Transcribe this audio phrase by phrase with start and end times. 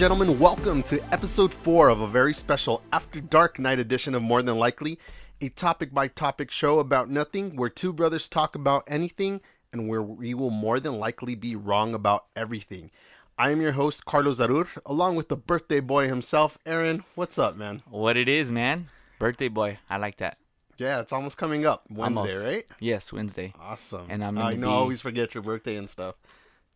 [0.00, 4.40] Gentlemen, welcome to episode four of a very special After Dark Night edition of More
[4.40, 4.98] Than Likely,
[5.42, 9.42] a topic by topic show about nothing where two brothers talk about anything
[9.74, 12.90] and where we will more than likely be wrong about everything.
[13.36, 17.04] I am your host, Carlos Zarur, along with the birthday boy himself, Aaron.
[17.14, 17.82] What's up, man?
[17.90, 18.88] What it is, man.
[19.18, 19.80] Birthday boy.
[19.90, 20.38] I like that.
[20.78, 21.84] Yeah, it's almost coming up.
[21.90, 22.46] Wednesday, Almost.
[22.46, 22.66] right?
[22.78, 23.52] Yes, Wednesday.
[23.60, 24.06] Awesome.
[24.08, 26.14] And I'm I gonna know I always forget your birthday and stuff,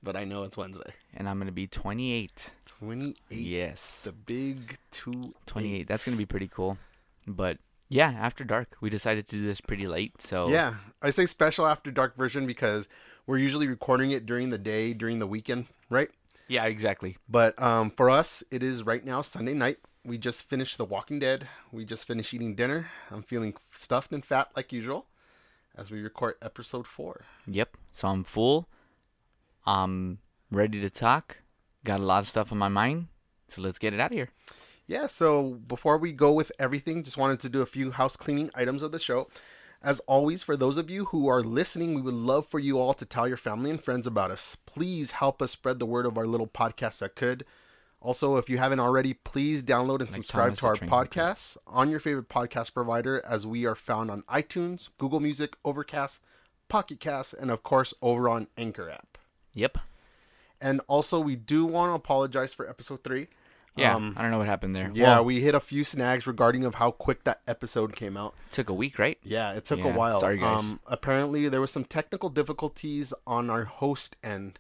[0.03, 0.93] but I know it's Wednesday.
[1.15, 2.51] And I'm going to be 28.
[2.79, 3.17] 28.
[3.31, 4.03] Yes.
[4.03, 5.33] The big two.
[5.47, 5.87] 28.
[5.89, 6.79] That's going to be pretty cool.
[7.27, 7.59] But
[7.89, 10.21] yeah, after dark, we decided to do this pretty late.
[10.21, 12.89] So Yeah, I say special after dark version because
[13.27, 16.09] we're usually recording it during the day, during the weekend, right?
[16.49, 17.17] Yeah, exactly.
[17.29, 19.79] But um, for us, it is right now Sunday night.
[20.05, 21.49] We just finished The Walking Dead.
[21.73, 22.91] We just finished eating dinner.
[23.11, 25.07] I'm feeling stuffed and fat like usual
[25.77, 27.25] as we record episode four.
[27.47, 27.77] Yep.
[27.93, 28.69] So I'm full.
[29.65, 30.19] I'm
[30.51, 31.39] ready to talk.
[31.85, 33.09] Got a lot of stuff on my mind.
[33.49, 34.31] So let's get it out of here.
[34.87, 38.51] Yeah, so before we go with everything, just wanted to do a few house cleaning
[38.55, 39.29] items of the show.
[39.83, 42.95] As always, for those of you who are listening, we would love for you all
[42.95, 44.57] to tell your family and friends about us.
[44.65, 47.45] Please help us spread the word of our little podcast that could.
[48.01, 51.91] Also, if you haven't already, please download and Like subscribe Thomas to our podcast on
[51.91, 56.21] your favorite podcast provider, as we are found on iTunes, Google Music, Overcast,
[56.69, 59.17] Pocket Cast, and of course over on Anchor app.
[59.55, 59.79] Yep.
[60.65, 63.29] And also, we do want to apologize for episode three.
[63.77, 63.95] Yeah.
[63.95, 64.91] Um, I don't know what happened there.
[64.95, 68.35] Yeah, Well, we hit a few snags regarding of how quick that episode came out.
[68.51, 69.19] took a week, right?
[69.23, 70.21] Yeah, it took a while.
[70.21, 70.61] sorry, guys.
[70.61, 74.59] Um, apparently, there was some technical difficulties on our host end,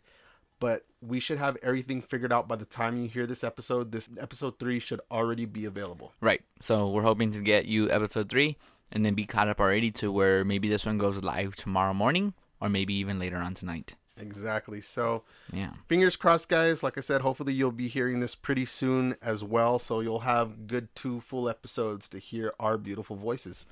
[0.60, 3.92] but we should have everything figured out by the time you hear this episode.
[3.92, 6.12] This episode three should already be available.
[6.20, 6.42] Right.
[6.60, 8.58] So we're hoping to get you episode three
[8.92, 12.34] and then be caught up already to where maybe this one goes live tomorrow morning
[12.60, 13.94] or maybe even later on tonight.
[14.16, 14.80] Exactly.
[14.80, 15.72] So, Yeah.
[15.88, 16.82] fingers crossed, guys.
[16.82, 19.78] Like I said, hopefully you'll be hearing this pretty soon as well.
[19.78, 23.66] So you'll have good two full episodes to hear our beautiful voices.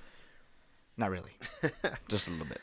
[0.96, 1.32] Not really.
[2.08, 2.60] Just a little bit.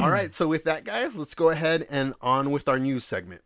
[0.00, 3.42] All right, so with that, guys, let's go ahead and on with our news segment.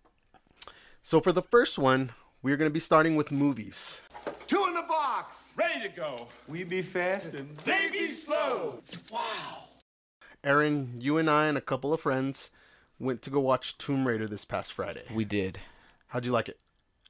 [1.03, 2.13] So for the first one,
[2.43, 4.01] we're going to be starting with movies.
[4.47, 5.49] Two in the box.
[5.57, 6.29] Ready to go.
[6.49, 8.81] We be fast and They be slow.
[9.11, 9.65] Wow.
[10.45, 12.51] Aaron, you and I and a couple of friends
[13.03, 15.03] went to go watch Tomb Raider this past Friday.
[15.13, 15.59] We did.
[16.09, 16.59] How'd you like it?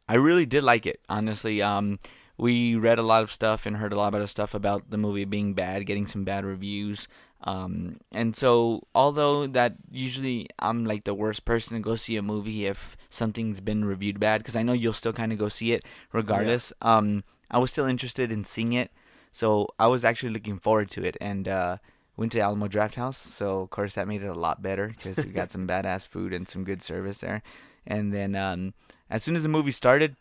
[0.08, 1.62] I really did like it, honestly.
[1.62, 1.98] Um,
[2.38, 5.24] we read a lot of stuff and heard a lot of stuff about the movie
[5.24, 7.06] being bad, getting some bad reviews.
[7.44, 12.22] Um, and so, although that usually I'm like the worst person to go see a
[12.22, 15.72] movie if something's been reviewed bad, because I know you'll still kind of go see
[15.72, 16.72] it regardless.
[16.80, 18.90] Um, I was still interested in seeing it,
[19.30, 21.16] so I was actually looking forward to it.
[21.20, 21.78] And uh,
[22.22, 25.16] went to Alamo Draft House, so of course that made it a lot better because
[25.16, 27.42] we got some badass food and some good service there.
[27.84, 28.74] And then um,
[29.10, 30.14] as soon as the movie started,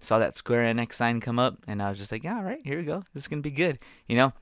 [0.00, 2.62] saw that Square Enix sign come up, and I was just like, yeah, all right,
[2.64, 3.04] here we go.
[3.12, 4.32] This is gonna be good, you know.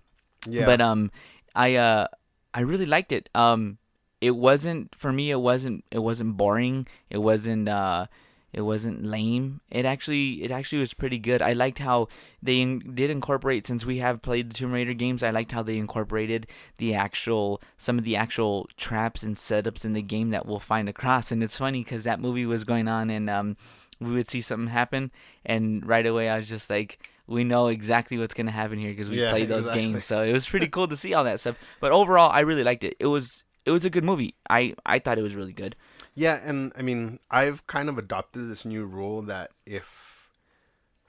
[0.46, 0.66] Yeah.
[0.66, 1.10] But um,
[1.52, 2.06] I uh,
[2.54, 3.28] I really liked it.
[3.34, 3.78] Um,
[4.20, 5.32] it wasn't for me.
[5.32, 5.84] It wasn't.
[5.90, 6.86] It wasn't boring.
[7.10, 7.68] It wasn't.
[7.68, 8.06] Uh,
[8.52, 9.60] it wasn't lame.
[9.70, 10.42] It actually.
[10.42, 11.40] It actually was pretty good.
[11.42, 12.08] I liked how
[12.42, 13.66] they in- did incorporate.
[13.66, 16.46] Since we have played the Tomb Raider games, I liked how they incorporated
[16.78, 20.88] the actual some of the actual traps and setups in the game that we'll find
[20.88, 21.30] across.
[21.30, 23.56] And it's funny because that movie was going on, and um,
[24.00, 25.10] we would see something happen,
[25.46, 26.98] and right away I was just like.
[27.26, 29.82] We know exactly what's gonna happen here because we Yeah, played those exactly.
[29.82, 31.54] games, so it was pretty cool to see all that stuff.
[31.78, 32.96] But overall, I really liked it.
[32.98, 34.34] It was it was a good movie.
[34.48, 35.76] I I thought it was really good.
[36.14, 40.28] Yeah, and I mean, I've kind of adopted this new rule that if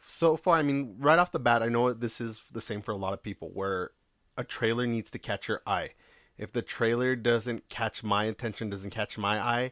[0.07, 2.91] so far, I mean, right off the bat, I know this is the same for
[2.91, 3.91] a lot of people where
[4.37, 5.91] a trailer needs to catch your eye.
[6.37, 9.71] If the trailer doesn't catch my attention, doesn't catch my eye,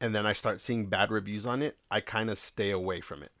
[0.00, 3.22] and then I start seeing bad reviews on it, I kind of stay away from
[3.22, 3.32] it.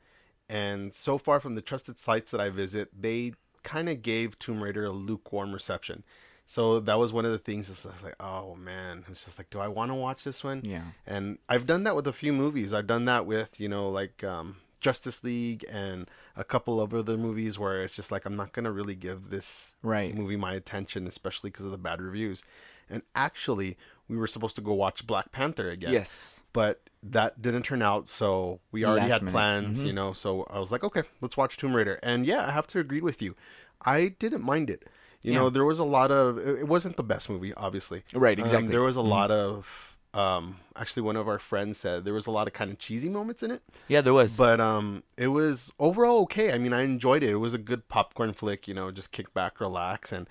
[0.48, 4.62] And so far, from the trusted sites that I visit, they kind of gave Tomb
[4.62, 6.04] Raider a lukewarm reception.
[6.50, 7.68] So that was one of the things.
[7.68, 10.62] It's just like, oh man, it's just like, do I want to watch this one?
[10.64, 10.84] Yeah.
[11.06, 12.72] And I've done that with a few movies.
[12.72, 17.18] I've done that with, you know, like um, Justice League and a couple of other
[17.18, 20.14] movies where it's just like, I'm not going to really give this Right.
[20.14, 22.42] movie my attention, especially because of the bad reviews.
[22.88, 23.76] And actually,
[24.08, 25.92] we were supposed to go watch Black Panther again.
[25.92, 26.40] Yes.
[26.54, 28.08] But that didn't turn out.
[28.08, 29.32] So we already Last had minute.
[29.32, 29.86] plans, Mhm.
[29.88, 30.14] you know.
[30.14, 32.00] So I was like, okay, let's watch Tomb Raider.
[32.02, 33.36] And yeah, I have to agree with you.
[33.84, 34.88] I didn't mind it.
[35.22, 35.38] You Yeah.
[35.40, 38.04] know, there was a lot of, it wasn't the best movie, obviously.
[38.14, 38.70] Right, Um, exactly.
[38.70, 39.08] there was a Mhm.
[39.08, 39.66] lot of
[40.14, 43.10] um actually one of our friends said there was a lot of kind of cheesy
[43.10, 44.38] moments in it Yeah, there was.
[44.38, 47.88] but um it was overall okay i mean i enjoyed it it was a good
[47.88, 50.26] popcorn flick you know just kick back relax and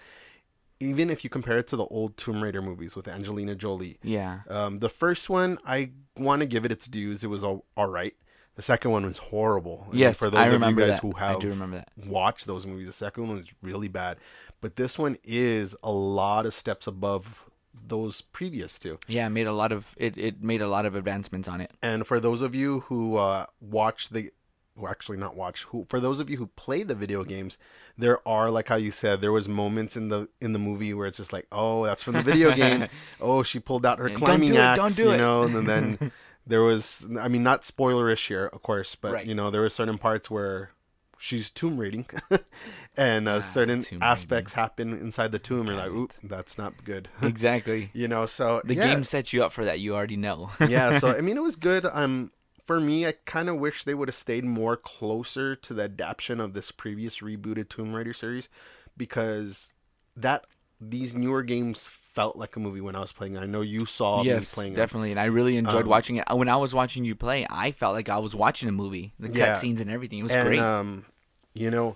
[0.79, 4.39] even if you compare it to the old tomb raider movies with angelina jolie yeah.
[4.49, 7.87] um the first one i want to give it its dues it was all, all
[7.87, 8.15] right
[8.55, 9.81] The second one was horrible.
[9.85, 11.01] I mean, Yes, for those I of you guys that.
[11.01, 11.89] who I have do remember that.
[12.09, 14.17] watched those movies, the second one was really bad.
[14.61, 17.45] But this one is a lot of steps above
[17.87, 18.97] those previous two.
[19.07, 20.17] Yeah, made a lot of it.
[20.17, 21.71] It made a lot of advancements on it.
[21.81, 24.31] And for those of you who uh, watch the,
[24.75, 27.57] well, actually not watch, who for those of you who play the video games,
[27.97, 31.05] there are like how you said there was moments in the in the movie where
[31.07, 32.87] it's just like, oh, that's from the video game.
[33.21, 35.17] oh, she pulled out her climbing do it, axe, don't do you it.
[35.17, 36.11] know, and then
[36.47, 39.25] there was, I mean, not spoilerish here, of course, but Right.
[39.27, 40.71] you know, there were certain parts where
[41.17, 42.05] she's tomb raiding,
[42.97, 45.67] and uh, Ah, certain aspects happen inside the tomb.
[45.67, 47.09] You're like, oop, that's not good.
[47.21, 47.89] Exactly.
[47.93, 49.79] you know, so The yeah game sets you up for that.
[49.79, 50.49] You already know.
[50.67, 52.31] yeah so i mean it was good um
[52.65, 56.39] for me i kind of wish they would have stayed more closer to the adaptation
[56.39, 58.49] of this previous rebooted tomb raider series
[58.97, 59.73] because
[60.15, 60.45] that
[60.81, 64.23] these newer games felt like a movie when i was playing i know you saw
[64.23, 64.81] me yes, playing them.
[64.81, 65.11] definitely.
[65.11, 66.25] And I really enjoyed Um, watching it.
[66.41, 69.13] When I was watching you play, I felt like I was watching a movie.
[69.19, 69.53] The Yeah.
[69.53, 70.19] cutscenes and everything.
[70.19, 70.59] It was and great.
[70.59, 71.05] um
[71.53, 71.95] you know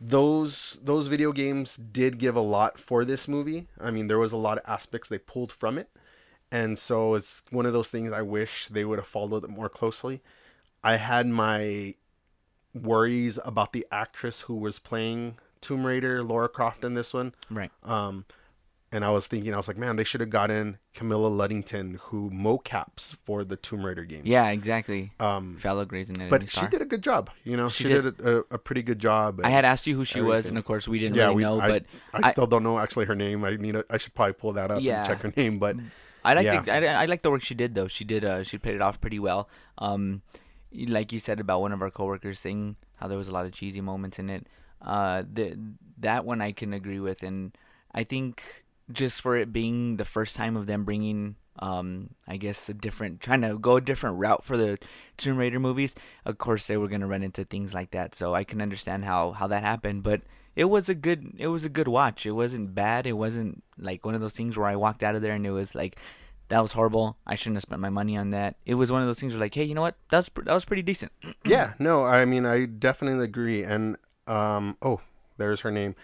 [0.00, 4.32] those those video games did give a lot for this movie i mean there was
[4.32, 5.88] a lot of aspects they pulled from it
[6.52, 9.68] and so it's one of those things i wish they would have followed it more
[9.68, 10.20] closely
[10.84, 11.94] i had my
[12.74, 17.72] worries about the actress who was playing tomb raider laura croft in this one right.
[17.82, 18.24] um
[18.92, 22.30] and I was thinking, I was like, man, they should have gotten Camilla Luddington, who
[22.30, 24.26] mocaps for the Tomb Raider games.
[24.26, 25.12] Yeah, exactly.
[25.20, 26.64] Um, Fellow Grey's Anatomy but star.
[26.64, 27.30] she did a good job.
[27.44, 29.40] You know, she, She did, a, a pretty good job.
[29.44, 31.42] I had asked you who she was, and of course we didn't yeah, really we,
[31.42, 31.60] know.
[31.60, 33.44] I, but I, I- still don't know actually her name.
[33.44, 33.76] I need.
[33.76, 35.00] A, I should probably pull that up Yeah.
[35.00, 35.58] and check her name.
[35.58, 35.76] But
[36.24, 36.62] I like Yeah.
[36.62, 37.88] the I, I like the work she did though.
[37.88, 39.48] She did uh she played it off pretty well.
[39.78, 40.22] Um,
[40.72, 43.52] like you said about one of our coworkers saying how there was a lot of
[43.52, 44.46] cheesy moments in it.
[44.80, 45.58] Uh, the
[45.98, 47.56] that one I can agree with, and
[47.94, 52.68] I think just for it being the first time of them bringing um I guess
[52.68, 54.78] a different trying to go a different route for the
[55.16, 55.94] Tomb Raider movies.
[56.24, 59.32] Of course they were gonna run into things like that, so I can understand how
[59.32, 60.22] how that happened, but.
[60.56, 61.34] It was a good.
[61.38, 62.26] It was a good watch.
[62.26, 63.06] It wasn't bad.
[63.06, 65.52] It wasn't like one of those things where I walked out of there and it
[65.52, 65.96] was like,
[66.48, 67.16] that was horrible.
[67.26, 68.56] I shouldn't have spent my money on that.
[68.64, 69.96] It was one of those things where like, hey, you know what?
[70.10, 71.12] That's that was pretty decent.
[71.44, 73.62] yeah, no, I mean, I definitely agree.
[73.62, 73.96] And
[74.26, 75.00] um, oh,
[75.36, 75.94] there's her name.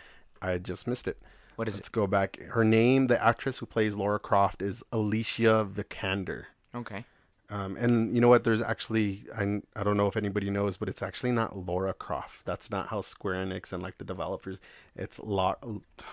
[0.42, 1.19] I just missed it.
[1.56, 1.78] What is it?
[1.78, 2.38] Let's go back.
[2.40, 6.44] Her name, the actress who plays Laura Croft, is Alicia Vikander.
[6.74, 7.04] Okay.
[7.50, 8.42] Um, and you know what?
[8.44, 12.44] There's actually I, I don't know if anybody knows, but it's actually not Laura Croft.
[12.46, 14.58] That's not how Square Enix and like the developers.
[14.96, 15.54] It's La-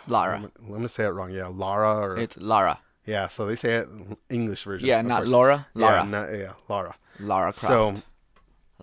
[0.07, 0.35] Lara.
[0.35, 1.31] I'm, I'm gonna say it wrong.
[1.31, 2.79] Yeah, Lara or It's Lara.
[3.05, 3.29] yeah.
[3.29, 3.87] So they say it
[4.29, 4.87] English version.
[4.87, 5.29] Yeah, not course.
[5.29, 5.67] Laura.
[5.73, 6.05] Yeah, Lara.
[6.05, 6.95] not, yeah, Lara.
[7.19, 8.03] Lara So Croft.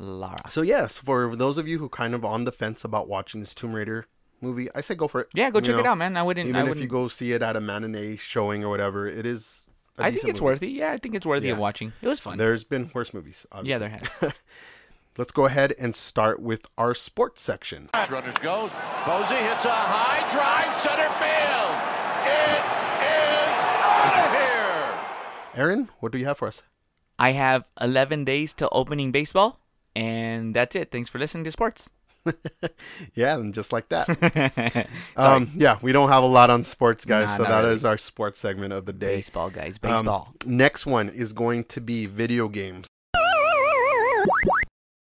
[0.01, 0.51] Lara.
[0.51, 3.55] so yes, for those of you who kind of on the fence about watching this
[3.55, 4.07] Tomb Raider
[4.41, 5.29] movie, I say go for it.
[5.35, 6.17] Yeah, go You check it out, man.
[6.17, 6.49] I wouldn't.
[6.49, 6.83] Even I if wouldn't.
[6.83, 9.67] you go see it at a matinee showing or whatever, it is.
[9.99, 10.45] a I think it's movie.
[10.45, 10.69] worthy.
[10.71, 11.93] Yeah, I think it's worthy of watching.
[12.03, 12.39] It was fun.
[12.39, 13.47] There's been worse movies.
[13.53, 13.71] Obviously.
[13.71, 14.33] Yeah, there has.
[15.19, 17.91] Let's go ahead and start with our sports section.
[18.09, 18.71] Runners goes.
[19.03, 21.75] Posey hits a high drive center field.
[22.23, 22.63] It
[23.03, 23.59] is
[23.99, 24.33] out of
[25.55, 25.61] here.
[25.61, 26.63] Aaron, what do you have for us?
[27.19, 29.59] I have 11 days till opening baseball,
[29.97, 30.93] and that's it.
[30.93, 31.91] Thanks for listening to sports.
[33.15, 34.89] Yeah, and just like that.
[35.17, 37.91] Um, yeah, we don't have a lot on sports, guys, Nah, so that is really.
[37.93, 39.17] our sports segment of the day.
[39.17, 39.79] baseball, guys.
[39.83, 40.35] Um, Baseball.
[40.47, 42.87] next one is going to be video games.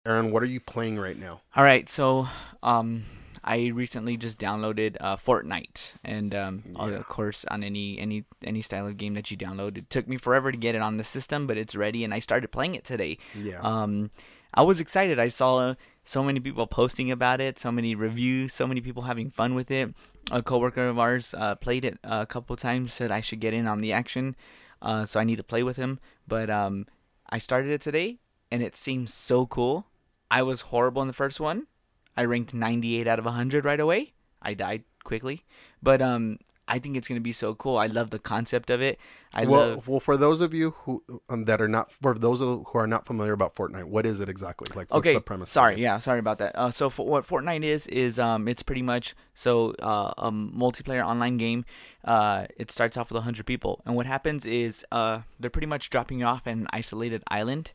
[0.06, 1.42] Aaron, what are you playing right now?
[1.56, 2.28] All right, so
[2.62, 3.06] um,
[3.44, 6.88] I recently just downloaded uh, Fortnite, and um, Yeah.
[6.98, 10.18] of course, on any any any style of game that you download, it took me
[10.18, 12.84] forever to get it on the system, but it's ready, and I started playing it
[12.84, 13.18] today.
[13.34, 13.62] Yeah.
[13.62, 14.12] Um,
[14.54, 15.20] I was excited.
[15.20, 19.32] I saw so many people posting about it, so many reviews, so many people having
[19.32, 19.94] fun with it.
[20.32, 23.68] A coworker of ours uh, played it a couple times, said I should get in
[23.68, 24.36] on the action,
[24.82, 26.00] uh, so I need to play with him.
[26.28, 26.86] But um,
[27.30, 28.20] I started it today,
[28.52, 29.88] and it seems so cool.
[30.30, 31.68] I was horrible in the first one.
[32.16, 34.14] I ranked 98 out of 100 right away.
[34.42, 35.46] I died quickly,
[35.82, 37.78] but um, I think it's gonna be so cool.
[37.78, 38.98] I love the concept of it.
[39.34, 39.88] I well, love.
[39.88, 42.88] well, for those of you who um, that are not, for those of- who are
[42.88, 44.68] not familiar about Fortnite, what is it exactly?
[44.76, 45.50] Like, what's okay the premise?
[45.50, 48.82] sorry yeah sorry about that uh, so for what fortnite is is um it's pretty
[48.82, 51.66] much so uh, a multiplayer online game
[52.06, 55.90] uh it starts off with 100 people and what happens is uh they're pretty much
[55.90, 57.72] dropping you off an isolated island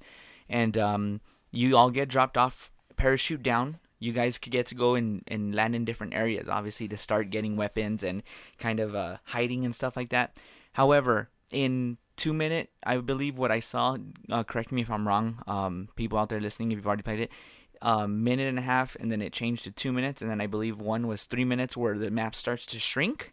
[0.49, 4.95] and um you all get dropped off parachute down you guys could get to go
[4.95, 8.23] and, and land in different areas obviously to start getting weapons and
[8.59, 10.37] kind of uh, hiding and stuff like that.
[10.73, 13.97] However in two minute i believe what i saw
[14.31, 17.21] uh, correct me if i'm wrong um, people out there listening if you've already played
[17.21, 17.31] it
[17.81, 20.47] um, minute and a half and then it changed to two minutes and then i
[20.47, 23.33] believe one was three minutes where the map starts to shrink.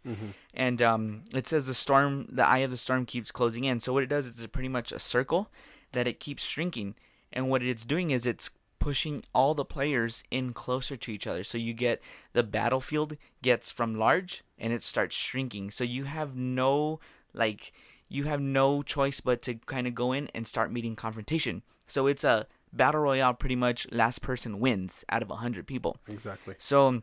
[0.54, 3.80] And um, it says the storm the eye of the storm keeps closing in.
[3.80, 5.50] So what it does is it's pretty much a circle
[5.92, 6.94] that it keeps shrinking.
[7.32, 8.48] And what it's doing is it's
[8.86, 11.42] pushing all the players in closer to each other.
[11.42, 12.00] So you get
[12.34, 15.72] the battlefield gets from large and it starts shrinking.
[15.72, 17.00] So you have no
[17.34, 17.72] like
[18.08, 21.64] you have no choice but to kind of go in and start meeting confrontation.
[21.88, 25.96] So it's a battle royale pretty much last person wins out of 100 people.
[26.06, 26.54] Exactly.
[26.58, 27.02] So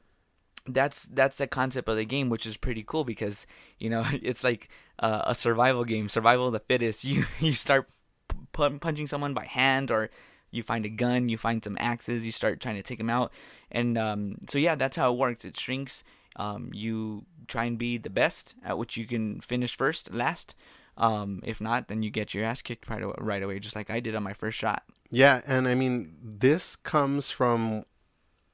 [0.66, 3.46] that's that's the concept of the game, which is pretty cool because
[3.78, 7.04] you know it's like uh, a survival game, survival of the fittest.
[7.12, 7.90] You you start
[8.30, 10.10] p- punching someone by hand, or
[10.54, 13.32] you find a gun, you find some axes, you start trying to take them out,
[13.72, 15.46] and um, so yeah, that's how it works.
[15.46, 16.04] It shrinks.
[16.36, 20.56] Um, you try and be the best at which you can finish first, last.
[20.98, 23.90] Um, if not, then you get your ass kicked right away, right away, just like
[23.90, 24.84] I did on my first shot.
[25.10, 27.86] Yeah, and I mean, this comes from,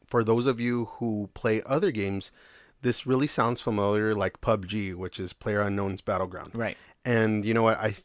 [0.08, 2.32] for those of you who play other games,
[2.82, 6.52] this really sounds familiar, like PUBG, which is Player Unknown's Battleground.
[6.54, 6.78] Right.
[7.06, 7.78] And you know what?
[7.78, 7.96] I,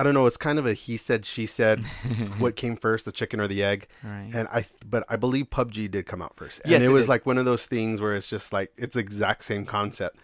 [0.00, 0.24] I don't know.
[0.24, 1.80] It's kind of a he said, she said.
[2.38, 3.86] what came first, the chicken or the egg?
[4.02, 4.30] Right.
[4.32, 6.62] And I, but I believe PUBG did come out first.
[6.62, 7.10] And Yes, it, it was did.
[7.10, 10.16] like one of those things where it's just like it's exact same concept,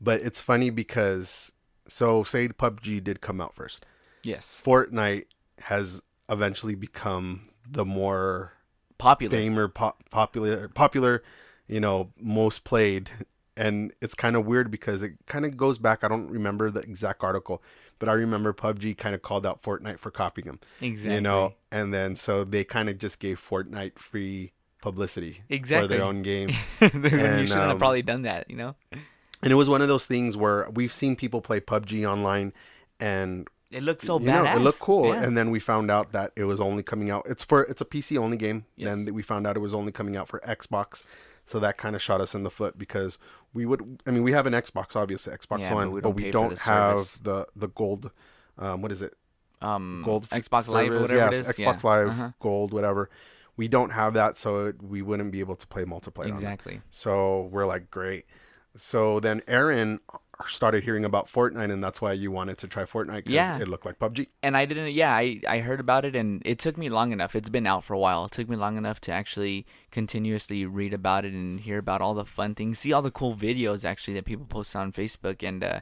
[0.00, 1.52] but it's funny because
[1.86, 3.84] so say PUBG did come out first.
[4.22, 4.62] Yes.
[4.64, 5.26] Fortnite
[5.60, 8.54] has eventually become the more
[8.96, 9.36] Popular.
[9.36, 11.22] famer pop, popular popular
[11.66, 13.10] you know most played
[13.58, 16.80] and it's kind of weird because it kind of goes back i don't remember the
[16.80, 17.62] exact article
[17.98, 21.14] but i remember pubg kind of called out fortnite for copying them Exactly.
[21.16, 25.88] you know and then so they kind of just gave fortnite free publicity exactly.
[25.88, 26.50] for their own game
[26.80, 28.76] and, you shouldn't have um, probably done that, you know?
[29.42, 32.52] and it was one of those things where we've seen people play pubg online
[33.00, 34.56] and It looked so badass.
[34.56, 35.22] it looked cool, Yeah.
[35.24, 37.26] and then we found out that it was only coming out.
[37.28, 38.64] It's for it's a PC only game.
[38.76, 38.88] Yes.
[38.88, 41.02] Then we found out it was only coming out for Xbox,
[41.48, 43.18] so that kind of shot us in the foot because
[43.54, 44.00] we would.
[44.06, 46.30] I mean, we have an Xbox, obviously Xbox Yeah, but One, we but don't we
[46.30, 47.18] don't, the have service.
[47.22, 48.10] the the gold.
[48.58, 49.14] Um, what is it?
[49.60, 51.56] um, Gold Xbox Live, or whatever Yes, it is.
[51.56, 51.90] Xbox yeah.
[51.90, 52.30] Live Uh-huh.
[52.40, 53.10] Gold, whatever.
[53.56, 56.26] We don't have that, so it, we wouldn't be able to play multiplayer.
[56.26, 56.34] on.
[56.34, 56.80] Exactly.
[56.92, 58.26] So we're like, great.
[58.76, 59.98] So then Aaron
[60.46, 63.58] started hearing about Fortnite, and that's why you wanted to try Fortnite because Yeah.
[63.58, 64.28] it looked like PUBG.
[64.42, 64.92] And I didn't.
[64.92, 67.34] Yeah, I I heard about it, and it took me long enough.
[67.34, 68.26] It's been out for a while.
[68.26, 72.14] It took me long enough to actually continuously read about it and hear about all
[72.14, 75.64] the fun things, see all the cool videos actually that people post on Facebook, and
[75.64, 75.80] uh,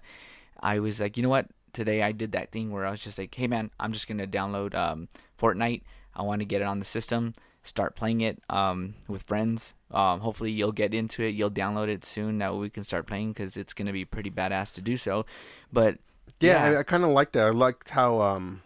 [0.61, 1.49] I was like, you know what?
[1.75, 4.27] Today I did that thing where I was just like, hey man, I'm just gonna
[4.27, 5.09] download um,
[5.39, 5.83] Fortnite.
[6.15, 7.35] I want to get it on the system,
[7.67, 9.75] start playing it um, with friends.
[9.91, 11.35] Um, hopefully you'll get into it.
[11.35, 12.39] You'll download it soon.
[12.39, 15.27] That way we can start playing because it's gonna be pretty badass to do so.
[15.73, 15.99] But
[16.41, 17.41] Yeah, I, I kind of liked it.
[17.41, 18.63] I liked how um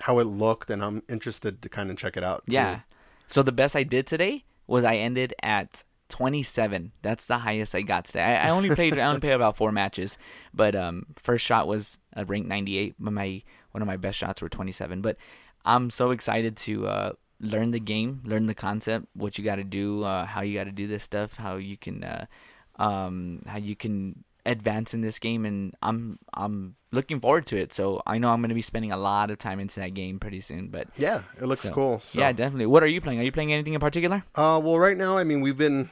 [0.00, 2.44] how it looked, and I'm interested to kind of check it out.
[2.46, 2.54] too.
[2.54, 2.80] Yeah.
[3.28, 6.92] So the best I did today was I ended at 27.
[7.00, 8.22] That's the highest I got today.
[8.22, 10.18] I, I only played I only played about four matches,
[10.52, 12.94] but um, first shot was a rank 98.
[12.98, 15.00] But my one of my best shots were 27.
[15.00, 15.16] But
[15.64, 19.64] I'm so excited to uh, learn the game, learn the concept, what you got to
[19.64, 22.26] do, uh, how you got to do this stuff, how you can uh,
[22.76, 27.72] um, how you can advance in this game, and I'm I'm looking forward to it.
[27.72, 30.18] So I know I'm going to be spending a lot of time into that game
[30.18, 30.68] pretty soon.
[30.68, 32.00] But yeah, it looks so- cool.
[32.00, 32.20] So.
[32.20, 32.66] yeah, definitely.
[32.66, 33.20] What are you playing?
[33.20, 34.24] Are you playing anything in particular?
[34.34, 35.90] Uh, well, right now, I mean, we've been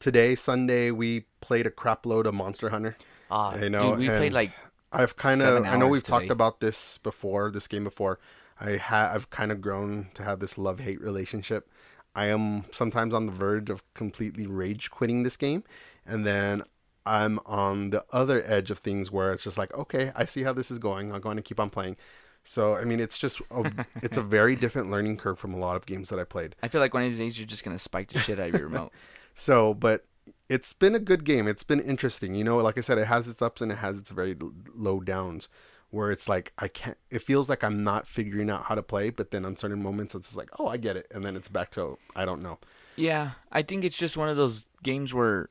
[0.00, 0.90] today Sunday.
[0.90, 2.96] We played a crap load of Monster Hunter.
[3.30, 4.52] Ah, I know, dude, we played like.
[4.92, 5.64] I've kind of.
[5.64, 7.50] I know we've talked about this before.
[7.50, 8.18] This game before.
[8.60, 11.68] I ha- I've kind of grown to have this love hate relationship.
[12.14, 15.64] I am sometimes on the verge of completely rage quitting this game,
[16.06, 16.62] and then
[17.04, 20.52] I'm on the other edge of things where it's just like, okay, I see how
[20.52, 21.12] this is going.
[21.12, 21.96] I'm going to keep on playing.
[22.42, 25.76] So I mean, it's just a, it's a very different learning curve from a lot
[25.76, 26.56] of games that I played.
[26.62, 28.54] I feel like one of these days you're just gonna spike the shit out of
[28.54, 28.92] your remote.
[29.38, 30.06] So, but
[30.48, 31.46] it's been a good game.
[31.46, 32.34] It's been interesting.
[32.34, 34.34] You know, like I said, it has its ups and it has its very
[34.74, 35.50] low downs
[35.90, 39.10] where it's like I can't it feels like I'm not figuring out how to play,
[39.10, 41.48] but then on certain moments it's just like, "Oh, I get it." And then it's
[41.48, 42.58] back to I don't know.
[42.96, 45.50] Yeah, I think it's just one of those games where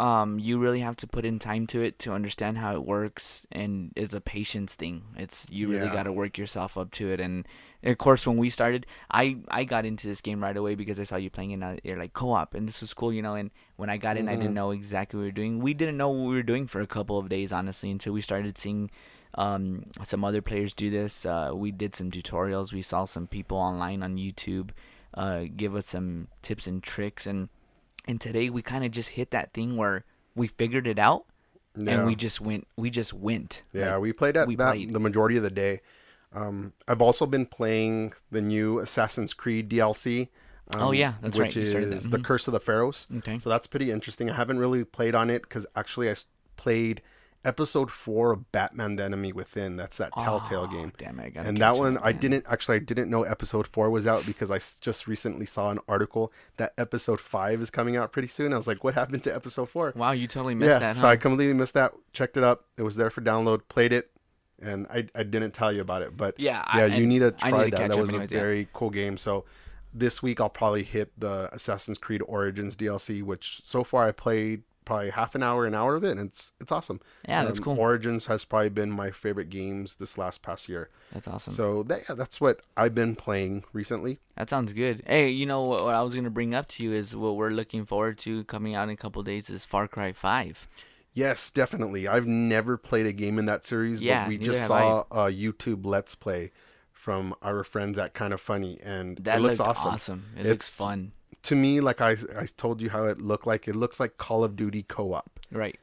[0.00, 3.46] um you really have to put in time to it to understand how it works
[3.52, 5.02] and it's a patience thing.
[5.16, 5.92] It's you really Yeah.
[5.92, 7.46] got to work yourself up to it and
[7.84, 11.04] of course when we started, I I got into this game right away because I
[11.04, 13.90] saw you playing it you're like co-op and this was cool, you know, and when
[13.90, 15.60] I got in I didn't know exactly what we were doing.
[15.60, 18.22] We didn't know what we were doing for a couple of days honestly until we
[18.22, 18.90] started seeing
[19.34, 21.24] um, some other players do this.
[21.26, 22.72] Uh, we did some tutorials.
[22.72, 24.70] We saw some people online on YouTube
[25.14, 27.48] uh, give us some tips and tricks, and
[28.06, 31.24] and today we kind of just hit that thing where we figured it out,
[31.76, 31.92] Yeah.
[31.98, 32.66] and we just went.
[32.76, 33.62] We just went.
[33.72, 34.92] Yeah, Like, we played at we that played.
[34.92, 35.80] the majority of the day.
[36.34, 40.28] Um, I've also been playing the new Assassin's Creed DLC.
[40.74, 41.96] Um, Oh, yeah, that's right, which started that.
[41.96, 42.24] is the Mhm.
[42.24, 43.06] Curse of the Pharaohs.
[43.18, 43.38] Okay.
[43.38, 44.30] So that's pretty interesting.
[44.30, 46.14] I haven't really played on it because actually I
[46.56, 47.02] played
[47.44, 49.76] episode four of Batman: The Enemy Within.
[49.76, 50.92] That's that Telltale Oh, game.
[50.98, 51.36] Damn it!
[51.36, 54.50] I and that one I didn't actually I didn't know episode four was out because
[54.50, 58.52] I just recently saw an article that episode five is coming out pretty soon.
[58.52, 59.92] I was like, what happened to episode four?
[59.96, 60.96] Wow, you totally missed yeah, that.
[60.96, 61.06] so?
[61.06, 61.92] I completely missed that.
[62.12, 62.64] Checked it up.
[62.76, 63.62] It was there for download.
[63.68, 64.10] Played it,
[64.60, 67.30] and I I didn't tell you about it, but Yeah, I- yeah, you need to
[67.32, 67.88] try need that.
[67.88, 68.40] That was anyways, a yeah.
[68.40, 69.16] very cool game.
[69.16, 69.44] So
[69.94, 74.62] this week I'll probably hit the Assassin's Creed Origins DLC, which so far I played
[74.84, 77.00] probably half an hour, an hour of it, and it's it's awesome.
[77.28, 77.78] Yeah, that's Um, cool.
[77.78, 80.90] Origins has probably been my favorite games this last past year.
[81.12, 81.52] That's awesome.
[81.52, 84.18] So that, yeah, that's what I've been playing recently.
[84.36, 85.02] That sounds good.
[85.06, 87.50] Hey, you know what, what I was gonna bring up to you is what we're
[87.50, 90.66] looking forward to coming out in a couple days is Far Cry Five.
[91.14, 92.08] Yes, definitely.
[92.08, 95.84] I've never played a game in that series, Yeah, but we just saw a YouTube
[95.84, 96.52] Let's Play
[96.90, 99.90] from our friends at Kind of Funny, and That it looks awesome.
[99.92, 100.24] awesome.
[100.38, 101.12] It looks fun.
[101.44, 103.66] To me, like I, I told you how it looked like.
[103.68, 105.40] It looks like Call of Duty co-op.
[105.50, 105.78] Right.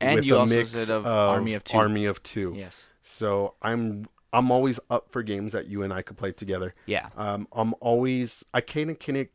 [0.00, 1.78] And you a also mix said of, Army of Two.
[1.78, 2.54] Army of Two.
[2.56, 2.86] Yes.
[3.02, 6.74] So I'm I'm always up for games that you and I could play together.
[6.86, 7.10] Yeah.
[7.16, 9.28] Um, I'm always I kind of kind of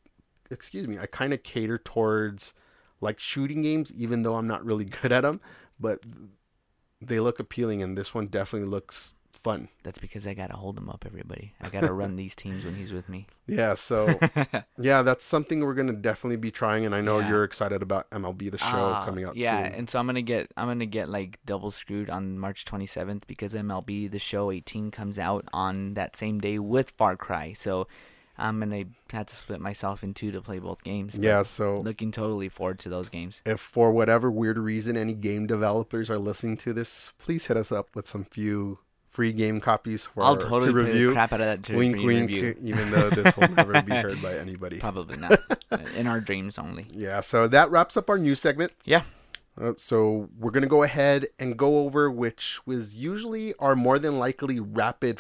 [0.49, 2.53] excuse me I kind of cater towards
[2.99, 5.41] like shooting games, even though I'm not really good at them,
[5.79, 6.03] but
[7.01, 9.13] they look appealing, and this one definitely looks
[9.47, 9.69] fun.
[9.83, 11.53] That's because I gotta hold him up, everybody.
[11.61, 13.27] I gotta run these teams when he's with me.
[13.49, 14.19] Yeah, so
[14.77, 17.29] yeah, that's something we're gonna definitely be trying, and I know Yeah.
[17.29, 19.37] you're excited about MLB the Show Ah, coming out.
[19.37, 19.75] Yeah, too.
[19.75, 23.53] and so I'm gonna get I'm gonna get like double screwed on March 27th because
[23.53, 27.53] MLB the Show 18 comes out on that same day with Far Cry.
[27.53, 27.87] So
[28.37, 31.17] I'm gonna have to split myself in two to play both games.
[31.17, 33.41] yeah, so looking totally forward to those games.
[33.45, 37.71] if for whatever weird reason any game developers are listening to this, please hit us
[37.71, 38.79] up with some few
[39.17, 41.11] free game copies for I'll to totally play review.
[41.11, 42.29] crap out of that to wink, wink.
[42.29, 42.55] review.
[42.61, 44.77] Even though this will never be heard by anybody.
[44.77, 45.39] Probably not.
[45.95, 46.85] In our dreams only.
[46.93, 48.73] Yeah, so that wraps up our news segment.
[48.85, 49.01] Yeah.
[49.59, 54.19] Uh, so we're gonna go ahead and go over which was usually our more than
[54.19, 55.19] likely rapid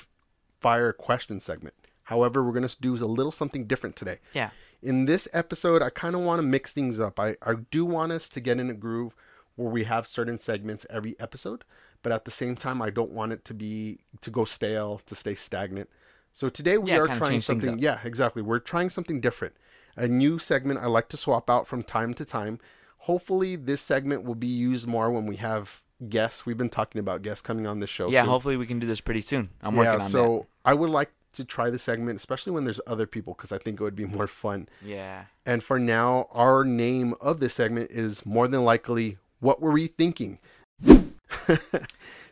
[0.61, 1.73] fire question segment.
[2.03, 4.19] However, we're gonna do a little something different today.
[4.33, 4.51] Yeah.
[4.83, 7.19] In this episode, I kind of want to mix things up.
[7.19, 9.15] I, I do want us to get in a groove
[9.57, 11.65] where we have certain segments every episode,
[12.01, 15.15] but at the same time, I don't want it to be to go stale, to
[15.15, 15.89] stay stagnant.
[16.31, 17.79] So today we Yeah, are trying something.
[17.79, 18.41] Yeah, exactly.
[18.41, 19.55] We're trying something different.
[19.95, 22.59] A new segment I like to swap out from time to time.
[22.99, 26.45] Hopefully, this segment will be used more when we have guests.
[26.45, 28.09] We've been talking about guests coming on the show.
[28.09, 28.29] Yeah, soon.
[28.29, 29.49] hopefully we can do this pretty soon.
[29.61, 32.81] I'm yeah, working on so I would like to try the segment, especially when there's
[32.85, 34.69] other people, because I think it would be more fun.
[34.83, 35.25] Yeah.
[35.45, 39.87] And for now, our name of this segment is more than likely What Were We
[39.87, 40.39] Thinking?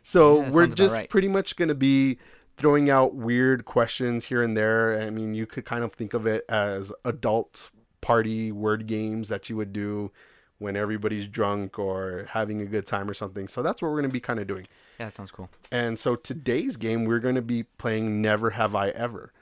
[0.02, 1.08] so Yeah, we're just right.
[1.08, 2.18] pretty much going to be
[2.56, 5.00] throwing out weird questions here and there.
[5.00, 9.50] I mean, you could kind of think of it as adult party word games that
[9.50, 10.10] you would do
[10.58, 13.46] when everybody's drunk or having a good time or something.
[13.46, 14.66] So that's what we're going to be kind of doing.
[14.98, 15.50] Yeah, that sounds cool.
[15.70, 19.32] And so today's game, we're going to be playing Never Have I Ever.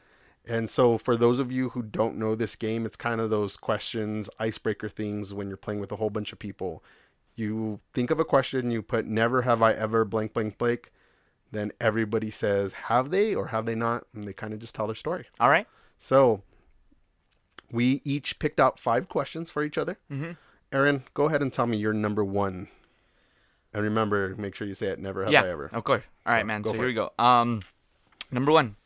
[0.47, 3.57] And so for those of you who don't know this game, it's kind of those
[3.57, 6.83] questions, icebreaker things when you're playing with a whole bunch of people.
[7.37, 10.93] You think of a question, you put Never Have I Ever blank, blank, blank.
[11.51, 14.07] Then everybody says, Have they or have they not?
[14.15, 15.27] And they kind of just tell their story.
[15.41, 15.67] All right.
[15.99, 16.43] So
[17.71, 19.99] we each picked out five questions for each other.
[20.11, 20.33] Mm-hmm.
[20.73, 22.69] Aaron, go ahead and tell me your number one.
[23.73, 25.71] And remember, make sure you say it Never Have yeah, I Ever.
[25.73, 26.03] of course.
[26.27, 26.65] All right, So, man.
[26.65, 26.87] So here it.
[26.87, 27.13] we go.
[27.19, 27.63] Um,
[28.31, 28.77] number one.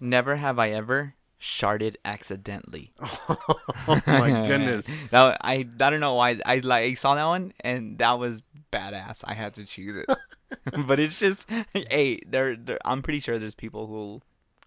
[0.00, 2.92] Never have I ever sharded accidentally.
[3.00, 4.86] oh my goodness.
[5.10, 8.42] That I I don't know why I like I saw that one and that was
[8.72, 9.22] badass.
[9.24, 10.06] I had to choose it.
[10.86, 14.20] but it's just hey, there there I'm pretty sure there's people who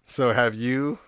[0.06, 0.98] So have you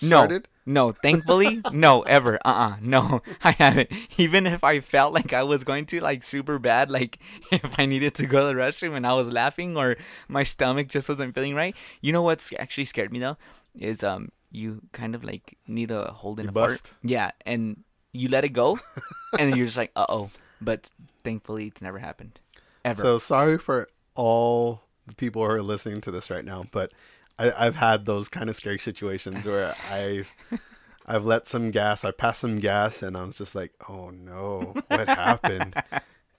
[0.00, 5.44] no no thankfully no ever uh-uh no I haven't even if I felt like I
[5.44, 7.18] was going to like super bad like
[7.52, 10.88] if I needed to go to the restroom and I was laughing or my stomach
[10.88, 13.36] just wasn't feeling right you know what's actually scared me though
[13.78, 17.82] is um you kind of like need a hold in You a fart yeah and
[18.12, 18.78] you let it go
[19.38, 20.88] and then you're just like uh-oh but
[21.24, 22.40] thankfully it's never happened
[22.84, 26.92] ever So sorry for all the people who are listening to this right now, but
[27.38, 30.32] I, I've had those kind of scary situations where I've
[31.06, 34.74] I've let some gas, I passed some gas, and I was just like, oh no,
[34.88, 35.74] what happened?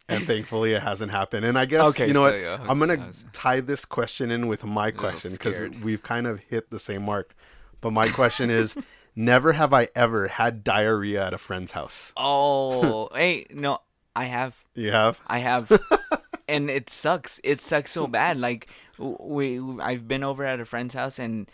[0.08, 1.46] And thankfully, it hasn't happened.
[1.46, 2.40] And I guess Okay, you know so, what?
[2.40, 6.40] yeah, I'm gonna was- tie this question in with my question because we've kind of
[6.42, 7.36] hit the same mark.
[7.82, 8.76] But my question is,
[9.16, 12.14] never have I ever had diarrhea at a friend's house.
[12.18, 13.80] oh hey no
[14.16, 15.20] I have You have?
[15.28, 15.72] I have,
[16.48, 17.40] and it sucks.
[17.44, 18.40] It sucks so bad.
[18.40, 21.52] Like we, I've been over at a friend's house, and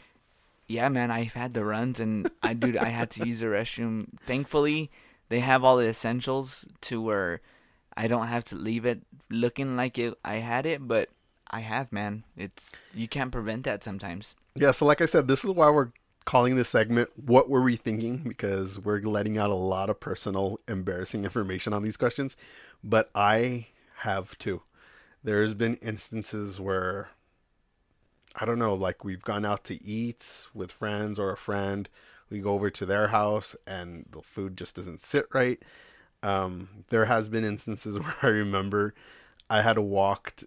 [0.68, 4.10] yeah, man, I've had the runs, and I dude, I had to use the restroom.
[4.28, 4.92] Thankfully,
[5.30, 7.42] they have all the essentials to where
[7.98, 11.10] I don't have to leave it looking like it I had it, but
[11.50, 12.26] I have, man.
[12.38, 14.36] It's you can't prevent that sometimes.
[14.56, 15.90] Yeah, so like I said, this is why we're
[16.26, 20.60] calling this segment "What Were We Thinking?" because we're letting out a lot of personal,
[20.68, 22.36] embarrassing information on these questions.
[22.84, 23.68] But I
[24.00, 24.62] have too.
[25.24, 27.10] There's been instances where
[28.36, 31.90] I don't know, like we've gone out to eat with friends or a friend.
[32.30, 35.62] We go over to their house and the food just doesn't sit right.
[36.24, 38.94] Um, there has been instances where I remember
[39.50, 40.46] I had walked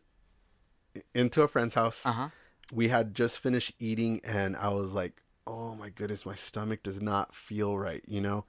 [1.15, 2.29] into a friend's house Uh huh.
[2.73, 7.01] we had just finished eating and I was like, "Oh my goodness, my stomach does
[7.01, 8.45] not feel right," you know?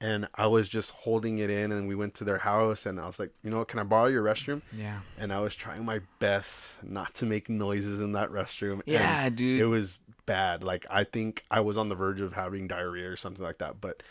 [0.00, 3.06] And I was just holding it in and we went to their house and I
[3.06, 3.68] was like, "You know what?
[3.68, 5.00] Can I borrow your restroom?" Yeah.
[5.16, 8.82] And I was trying my best not to make noises in that restroom.
[8.86, 9.60] Yeah, dude.
[9.60, 10.62] It was bad.
[10.62, 13.80] Like I think I was on the verge of having diarrhea or something like that,
[13.80, 14.02] but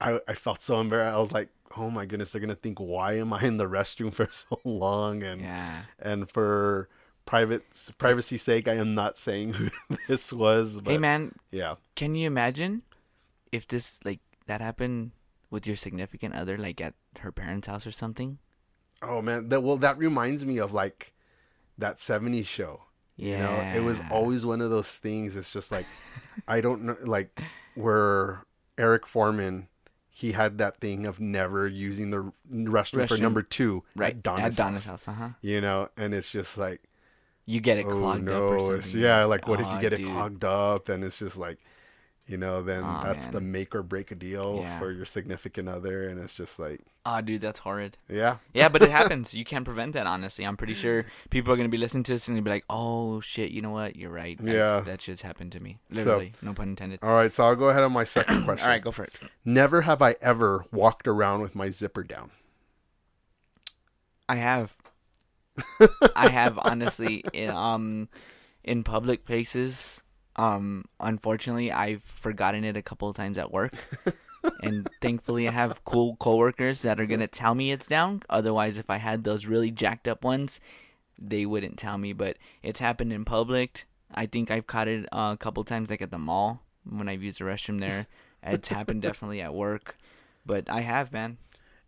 [0.00, 1.16] I I felt so embarrassed.
[1.16, 3.68] I was like, "Oh my goodness, they're going to think why am I in the
[3.68, 5.82] restroom for so long?" And Yeah.
[5.98, 6.88] and for
[7.26, 7.64] private
[7.98, 9.68] privacy sake, I am not saying who
[10.08, 10.80] this was.
[10.80, 12.82] But hey, man, yeah, can you imagine
[13.52, 15.10] if this like that happened
[15.50, 18.38] with your significant other, like at her parents' house or something?
[19.02, 21.12] oh man, that well, that reminds me of like
[21.78, 22.82] that '70s show.
[23.16, 25.36] You know, it was always one of those things.
[25.36, 25.86] It's just like
[26.48, 27.40] I don't know, like
[27.74, 28.42] where
[28.78, 29.68] Eric Forman.
[30.08, 34.54] He had that thing of never using the restroom, for number two right at Donna's,
[34.54, 35.04] at Donna's house.
[35.04, 35.14] house.
[35.14, 35.28] Uh huh.
[35.42, 36.80] You know, and it's just like
[37.46, 39.00] You get it oh clogged no, up or something.
[39.00, 40.08] yeah, like what if you get it dude.
[40.08, 41.58] clogged up and it's just like,
[42.26, 44.80] you know, then Aw, that's the make or break a deal Yeah.
[44.80, 47.98] for your significant other, and it's just like, Oh, dude, that's horrid.
[48.08, 49.32] yeah, Yeah, but it happens.
[49.32, 50.08] You can't prevent that.
[50.08, 53.20] Honestly, I'm pretty sure people are gonna be listening to this and be like, "Oh
[53.20, 53.94] shit, you know what?
[53.94, 54.36] You're right.
[54.42, 54.80] Yeah.
[54.80, 55.78] that shit's happened to me.
[55.88, 58.64] Literally, no pun intended." All right, so I'll go ahead on my second question.
[58.64, 59.12] All right, go for it.
[59.44, 62.32] Never have I ever walked around with my zipper down.
[64.28, 64.74] I have.
[66.16, 68.08] I have honestly in, um
[68.64, 70.02] in public places.
[70.36, 73.72] Um unfortunately I've forgotten it a couple of times at work.
[74.62, 78.22] and thankfully I have cool coworkers that are going to tell me it's down.
[78.28, 80.60] Otherwise if I had those really jacked up ones,
[81.18, 83.86] they wouldn't tell me, but it's happened in public.
[84.14, 87.08] I think I've caught it uh, a couple of times like at the mall when
[87.08, 88.06] I've used the restroom there.
[88.42, 89.96] It's happened definitely at work.
[90.44, 91.38] But I have, man.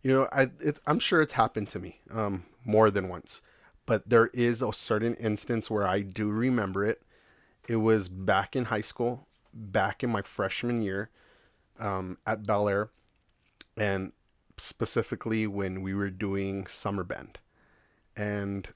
[0.03, 3.41] You know, I it, I'm sure it's happened to me um, more than once,
[3.89, 7.01] but there is a certain instance where I do remember it.
[7.67, 11.09] It was back in high school, back in my freshman year,
[11.79, 12.89] um, at Bel Air,
[13.75, 14.11] and
[14.57, 17.39] specifically when we were doing summer band,
[18.15, 18.69] and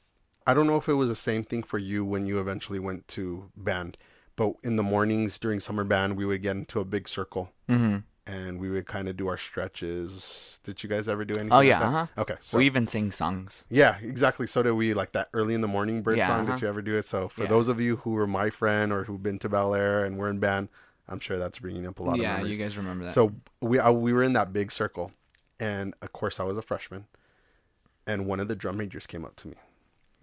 [0.48, 3.08] I don't know if it was the same thing for you when you eventually went
[3.10, 3.98] to band,
[4.36, 7.98] but in the mornings during summer band, we would get into a big circle Mm-hmm.
[8.26, 10.60] And we would kind of do our stretches.
[10.64, 11.52] Did you guys ever do anything?
[11.52, 11.86] Oh, like yeah, that?
[11.88, 12.08] uh-huh.
[12.18, 13.66] Okay, so we even sing songs.
[13.70, 14.48] yeah, exactly.
[14.48, 14.94] So did we.
[14.94, 16.42] Like that early in the morning bird Yeah, song.
[16.42, 16.54] uh-huh.
[16.54, 17.04] Did you ever do it?
[17.06, 17.50] So for Yeah.
[17.50, 20.30] those of you who were my friend or who've been to Bel Air and were
[20.30, 20.70] in band,
[21.08, 22.58] I'm sure that's bringing up a lot of yeah, memories.
[22.58, 23.12] you guys remember that.
[23.12, 25.12] So we I, we were in that big circle,
[25.60, 27.06] and of course I was a freshman,
[28.08, 29.56] and one of the drum majors came up to me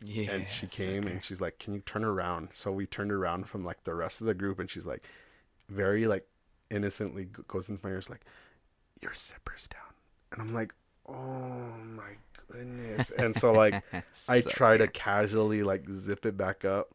[0.02, 3.48] yeah, and she came and she's like, "Can you turn around?" So we turned around
[3.48, 5.02] from like the rest of the group, and she's like,
[5.68, 6.26] very like
[6.70, 8.24] innocently goes into my ears like,
[9.02, 9.94] "Your zipper's down,"
[10.33, 10.72] and I'm like,
[11.09, 11.14] "Oh
[11.96, 12.12] my
[12.48, 13.83] goodness!" And so like
[14.28, 16.94] I try to casually like zip it back up,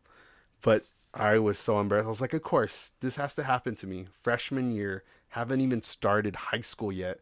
[0.61, 2.07] but I was so embarrassed.
[2.07, 5.81] I was like, "Of course, this has to happen to me." Freshman year, haven't even
[5.81, 7.19] started high school yet,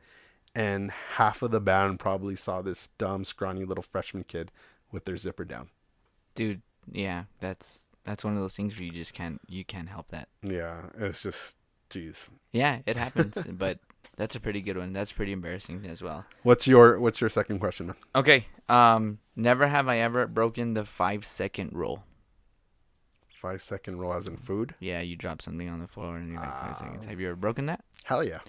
[0.56, 4.52] and half of the band probably saw this dumb, scrawny little freshman kid
[4.92, 5.70] with their zipper down.
[6.36, 6.62] dude.
[6.92, 10.28] Yeah, that's that's one of those things where you just can't you can't help that.
[10.42, 11.56] Yeah, it's just,
[11.94, 12.30] jeez.
[12.52, 13.80] Yeah, it happens, but
[14.18, 14.94] that's a pretty good one.
[14.94, 16.26] That's pretty embarrassing as well.
[16.44, 17.94] What's your What's your second question?
[18.16, 22.04] Okay, um, never have I ever broken the five second rule.
[23.42, 24.74] Five second rule, as in food?
[24.80, 26.80] Yeah, you drop something on the floor and you're like five Ah.
[26.80, 27.06] seconds.
[27.06, 27.84] Have you ever broken that?
[28.06, 28.40] Hell yeah.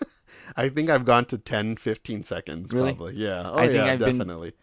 [0.56, 2.92] I think I've gone to 10, 15 seconds Really?
[2.92, 3.14] probably.
[3.14, 3.48] Yeah.
[3.50, 4.54] Oh I yeah, I've been- definitely.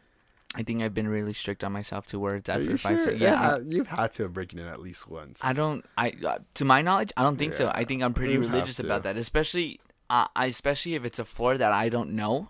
[0.56, 3.04] I think I've been really strict on myself to words after five sure?
[3.04, 3.22] seconds.
[3.22, 5.42] Yeah, Yeah, you've had to have broken it at least once.
[5.44, 5.86] I don't.
[5.98, 7.70] I uh, to my knowledge, I don't think so.
[7.74, 9.80] I think I'm pretty religious about that, especially,
[10.10, 12.50] uh, I especially if it's a floor that I don't know.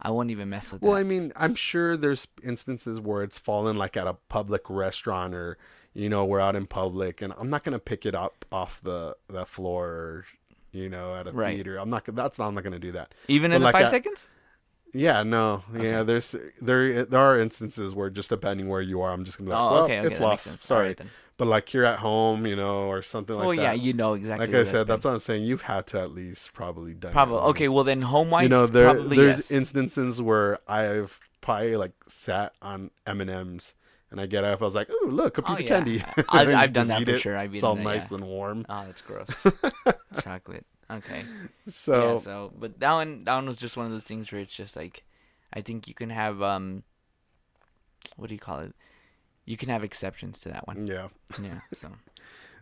[0.00, 0.84] I won't even mess with it.
[0.84, 1.00] Well, that.
[1.00, 5.56] I mean, I'm sure there's instances where it's fallen like at a public restaurant or
[5.94, 8.80] you know, we're out in public and I'm not going to pick it up off
[8.82, 10.24] the the floor or
[10.72, 11.54] you know, at a Right.
[11.54, 11.78] theater.
[11.78, 13.14] I'm not gonna that's not I'm not going to do that.
[13.28, 14.26] even but in the like five I- seconds.
[14.92, 15.62] Yeah, no.
[15.78, 19.42] Yeah, there's there there are instances where just depending where you are, I'm just to
[19.42, 20.64] be like, Oh, well, okay, okay, it's lost.
[20.64, 20.94] Sorry.
[20.94, 21.10] Then.
[21.38, 23.62] But like you're at home, you know, or something like oh that.
[23.62, 24.46] yeah, you know exactly.
[24.46, 25.10] like I said, that's been.
[25.10, 25.44] what I'm saying.
[25.44, 27.12] You've had to at least probably done.
[27.12, 27.68] probably okay.
[27.68, 29.50] Well then, home wise, you know, there probably there's yes.
[29.50, 33.74] instances where I've probably like sat on M and M's,
[34.10, 34.62] and I get up.
[34.62, 35.68] I was like, "Ooh, look, a piece Oh, of yeah.
[35.68, 37.18] candy." I- I've done that for it.
[37.20, 37.36] sure.
[37.36, 38.16] I've it's all that, nice yeah.
[38.16, 38.64] and warm.
[38.70, 39.28] Oh, that's gross.
[40.22, 40.64] Chocolate.
[40.90, 41.22] Okay.
[41.68, 42.18] So, yeah.
[42.20, 44.76] So, but that one, that one was just one of those things where it's just
[44.76, 45.02] like,
[45.52, 46.84] I think you can have um,
[48.14, 48.72] what do you call it?
[49.44, 50.86] You can have exceptions to that one.
[50.86, 51.08] yeah.
[51.42, 51.60] Yeah.
[51.74, 51.90] So.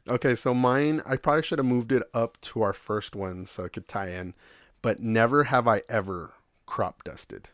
[0.08, 3.64] Okay, so mine, I probably should have moved it up to our first one so
[3.64, 4.34] it could tie in.
[4.82, 6.34] But never have I ever
[6.66, 7.48] crop dusted.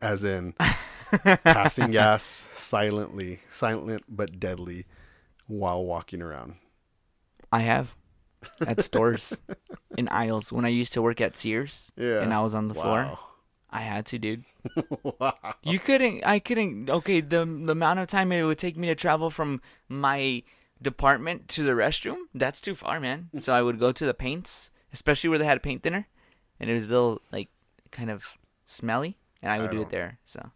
[0.00, 0.52] As in
[1.44, 4.86] passing gas silently, silent but deadly
[5.46, 6.56] while walking around.
[7.50, 7.94] I have
[8.66, 9.36] at stores
[9.98, 12.20] in aisles when I used to work at Sears Yeah.
[12.20, 13.18] and I was on the floor.
[13.70, 14.44] I had to, dude.
[15.02, 15.34] wow.
[15.62, 16.24] You couldn't.
[16.24, 16.88] I couldn't.
[16.88, 20.44] Okay, the the amount of time it would take me to travel from my
[20.80, 23.30] department to the restroom, that's too far, man.
[23.40, 26.06] So I would go to the paints, especially where they had a paint thinner,
[26.60, 27.48] and it was a little like
[27.90, 28.28] kind of
[28.66, 30.18] smelly, and I would I do don't- it there.
[30.24, 30.50] So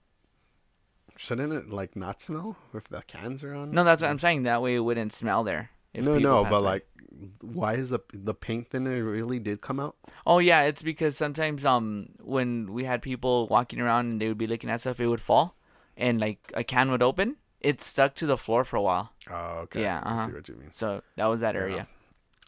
[1.17, 3.73] Shouldn't it like not smell if the cans are on?
[3.73, 4.21] no, that's what I'm mm.
[4.21, 4.45] saying.
[4.45, 5.71] That way it wouldn't smell there.
[5.95, 6.87] No, no, but like,
[7.41, 9.97] why is the the paint thinner really did come out?
[10.27, 14.39] Oh yeah, it's because sometimes um when we had people walking around and they would
[14.39, 15.57] be looking at stuff, it would fall,
[15.97, 19.13] and like a can would open, it stuck to the floor for a while.
[19.31, 19.83] Oh, okay.
[19.83, 20.27] Yeah, I uh-huh.
[20.27, 20.73] see what you mean.
[20.73, 21.89] So that was that area.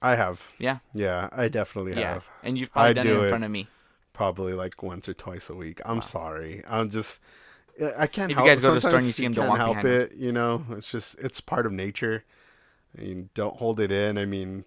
[0.02, 0.48] I have.
[0.58, 0.78] Yeah.
[0.94, 2.28] Yeah, I definitely Yeah, have.
[2.42, 3.28] and you've probably I done it do in it.
[3.28, 3.68] front of me.
[4.12, 5.80] Probably like once or twice a week.
[5.84, 6.62] I'm sorry.
[6.68, 7.20] I'm just.
[7.96, 8.46] I can't If you help.
[8.46, 10.14] guys go to the store and sometimes you see don't can't help it.
[10.14, 12.24] You know, it's just it's part of nature.
[12.96, 14.18] I mean, don't hold it in.
[14.18, 14.64] I mean,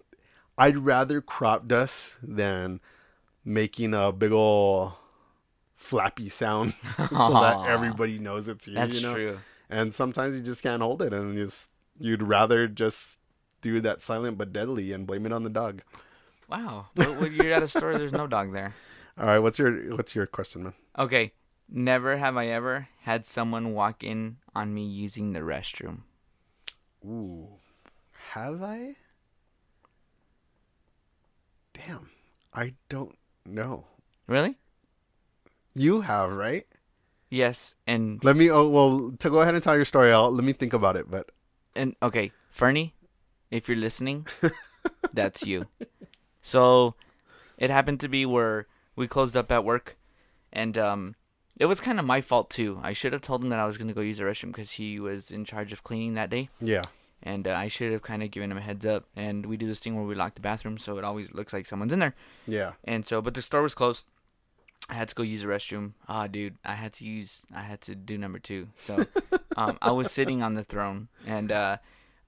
[0.56, 2.80] I'd rather crop dust than
[3.44, 4.96] making a big ol'
[5.76, 8.74] flappy sound so that everybody knows it's you.
[8.74, 9.14] That's you know?
[9.14, 9.38] true.
[9.68, 13.18] And sometimes you just can't hold it, and you just you'd rather just
[13.60, 15.82] do that silent but deadly and blame it on the dog.
[16.48, 16.86] Wow.
[16.94, 18.74] When you're at a store, there's no dog there.
[19.18, 20.74] All right, what's your what's your question, man?
[20.98, 21.32] Okay.
[21.68, 26.00] Never have I ever had someone walk in on me using the restroom.
[27.04, 27.48] Ooh,
[28.34, 28.96] have I?
[31.72, 32.10] Damn,
[32.52, 33.16] I don't
[33.46, 33.84] know.
[34.26, 34.56] Really?
[35.72, 36.66] You have, right?
[37.30, 37.76] Yes.
[37.86, 38.50] And Let me.
[38.50, 40.12] Oh well, to go ahead and tell your story.
[40.12, 41.08] I'll let me think about it.
[41.08, 41.30] But
[41.76, 42.94] and okay, Fernie,
[43.52, 44.26] if you're listening,
[45.12, 45.68] that's you.
[46.42, 46.96] So
[47.56, 48.66] it happened to be where
[48.96, 49.96] we closed up at work,
[50.52, 51.14] and um,
[51.56, 52.80] it was kind of my fault too.
[52.82, 54.98] I should have told him that I was gonna go use the restroom because he
[54.98, 56.82] was in charge of cleaning that day, yeah,
[57.24, 59.06] and uh, I should have kind of given him a heads up.
[59.16, 61.66] And we do this thing where we lock the bathroom, so it always looks like
[61.66, 62.14] someone's in there.
[62.46, 62.72] yeah.
[62.84, 64.06] And so, but the store was closed.
[64.88, 65.92] I had to go use the restroom.
[66.06, 67.46] Ah, dude, I had to use.
[67.54, 68.68] I had to do number two.
[68.76, 69.06] So,
[69.56, 71.78] um, I was sitting on the throne, and uh,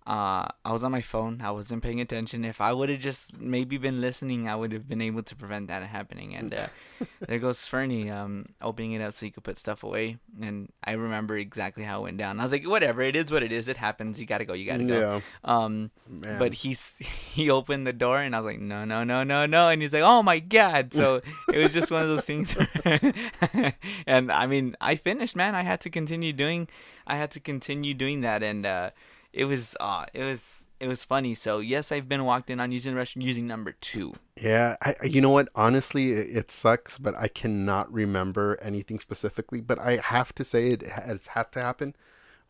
[0.06, 1.40] uh, I was on my phone.
[1.42, 2.44] I wasn't paying attention.
[2.44, 5.66] If I would have just maybe been listening, I would have been able to prevent
[5.66, 6.36] that happening.
[6.36, 6.68] And uh,
[7.26, 10.18] there goes Fernie, um, opening it up so you could put stuff away.
[10.40, 12.38] And I remember exactly how it went down.
[12.38, 13.66] I was like, whatever, it is what it is.
[13.66, 14.20] It happens.
[14.20, 14.54] You gotta go.
[14.54, 14.96] You gotta go.
[14.96, 15.20] Yeah.
[15.42, 16.38] Um, Man.
[16.38, 16.98] but he's
[17.32, 19.92] he opened the door and I was like, no, no, no, no, no, and he's
[19.92, 20.94] like, oh my god.
[20.94, 21.20] So
[21.52, 22.56] it was just one of those things.
[24.06, 25.56] and I mean, I finished, man.
[25.56, 26.68] I had to continue doing,
[27.08, 28.90] I had to continue doing that, and uh,
[29.36, 30.62] it was, uh, it was.
[30.78, 31.34] It was funny.
[31.34, 34.12] So yes, I've been walked in on using the restroom using number two.
[34.38, 35.48] Yeah, I, you know what?
[35.54, 39.62] Honestly, it, it sucks, but I cannot remember anything specifically.
[39.62, 41.96] But I have to say it has had to happen,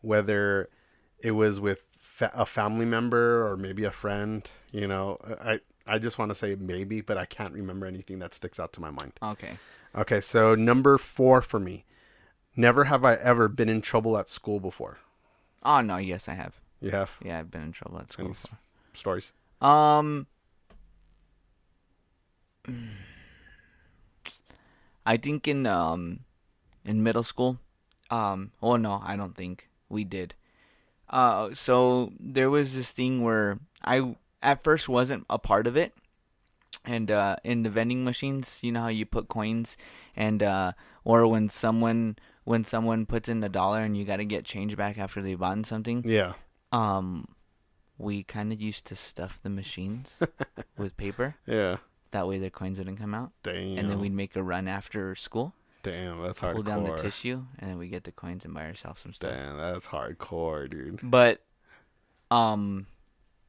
[0.01, 0.67] whether
[1.19, 4.43] it was with fa- a family member or maybe a friend.
[4.73, 8.33] You know, I I just want to say maybe, but I can't remember anything that
[8.33, 9.13] sticks out to my mind.
[9.23, 9.57] Okay.
[9.95, 11.85] Okay, so number four for me.
[12.57, 14.97] Never have I ever been in trouble at school before.
[15.63, 16.59] Oh no, yes, I have.
[16.81, 18.25] You have Yeah, I've been in trouble at school.
[18.25, 18.59] Any- before.
[18.93, 19.33] stories?
[19.61, 20.27] Um,
[25.05, 26.19] I think in um
[26.85, 27.59] in middle school,
[28.11, 30.35] um, oh no, I don't think we did.
[31.09, 35.93] Uh, so there was this thing where I at first wasn't a part of it,
[36.85, 39.77] and uh, in the vending machines, you know how you put coins,
[40.15, 44.25] and uh, or when someone when someone puts in a dollar and you got to
[44.25, 46.33] get change back after they've bought something Yeah.
[46.71, 47.27] Um
[47.97, 50.21] we kind of used to stuff the machines
[50.77, 51.77] with paper Yeah.
[52.11, 53.77] that way their coins wouldn't come out Damn.
[53.77, 55.53] and then we'd make a run after school
[55.83, 56.53] Damn, that's hardcore.
[56.55, 59.31] pull down the tissue and then we get the coins and buy ourselves some stuff
[59.31, 60.99] Damn, that's hardcore, dude.
[61.03, 61.41] but
[62.31, 62.87] um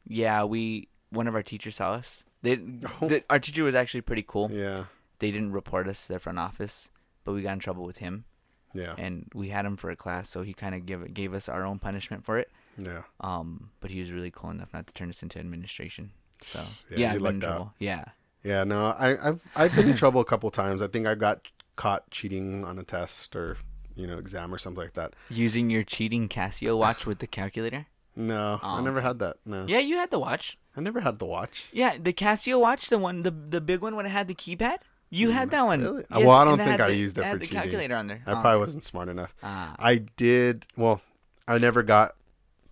[0.07, 2.59] yeah we one of our teachers saw us they
[3.01, 3.09] Oh.
[3.09, 4.85] the, our teacher was actually pretty cool Yeah.
[5.19, 6.89] they didn't report us to their front office
[7.25, 8.25] but we got in trouble with him
[8.73, 8.95] Yeah.
[8.97, 11.65] and we had him for a class so he kind of gave gave us our
[11.67, 13.03] own punishment for it Yeah.
[13.21, 16.61] um but he was really cool enough not to turn us into administration so
[16.91, 17.49] Yeah, yeah, I've been in lucked out.
[17.49, 18.05] trouble yeah
[18.45, 20.81] Yeah, no, I, I've I've been in trouble a couple times.
[20.81, 23.57] I think I got caught cheating on a test or
[23.97, 25.15] you know exam or something like that.
[25.29, 27.87] Using your cheating Casio watch with the calculator?
[28.15, 29.37] No, I Oh, never had that.
[29.45, 30.57] No, Yeah, you had the watch.
[30.77, 31.67] I never had the watch.
[31.73, 34.79] Yeah, the Casio watch, the one, the the big one when it had the keypad.
[35.11, 35.81] You had that one.
[35.81, 36.05] Mm, Really?
[36.11, 37.61] Yes, well, I don't think I the- used it had for the cheating.
[37.63, 38.23] calculator on there.
[38.27, 39.35] I Oh, probably wasn't smart enough.
[39.43, 39.75] Ah.
[39.79, 40.67] I did.
[40.77, 41.01] Well,
[41.49, 42.15] I never got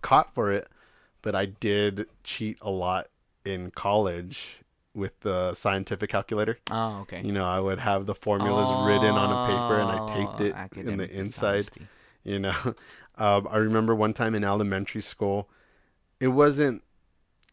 [0.01, 0.67] caught for it,
[1.21, 3.07] but I did cheat a lot
[3.45, 4.59] in college
[4.93, 6.57] with the scientific calculator.
[6.71, 7.21] Oh, okay.
[7.23, 10.41] You know, I would have the formulas written on a paper and I taped
[10.75, 11.65] Oh, it in the inside.
[11.67, 11.87] dishonesty.
[12.23, 12.53] You know,
[13.17, 15.49] um, I remember one time in elementary school,
[16.19, 16.83] it wasn't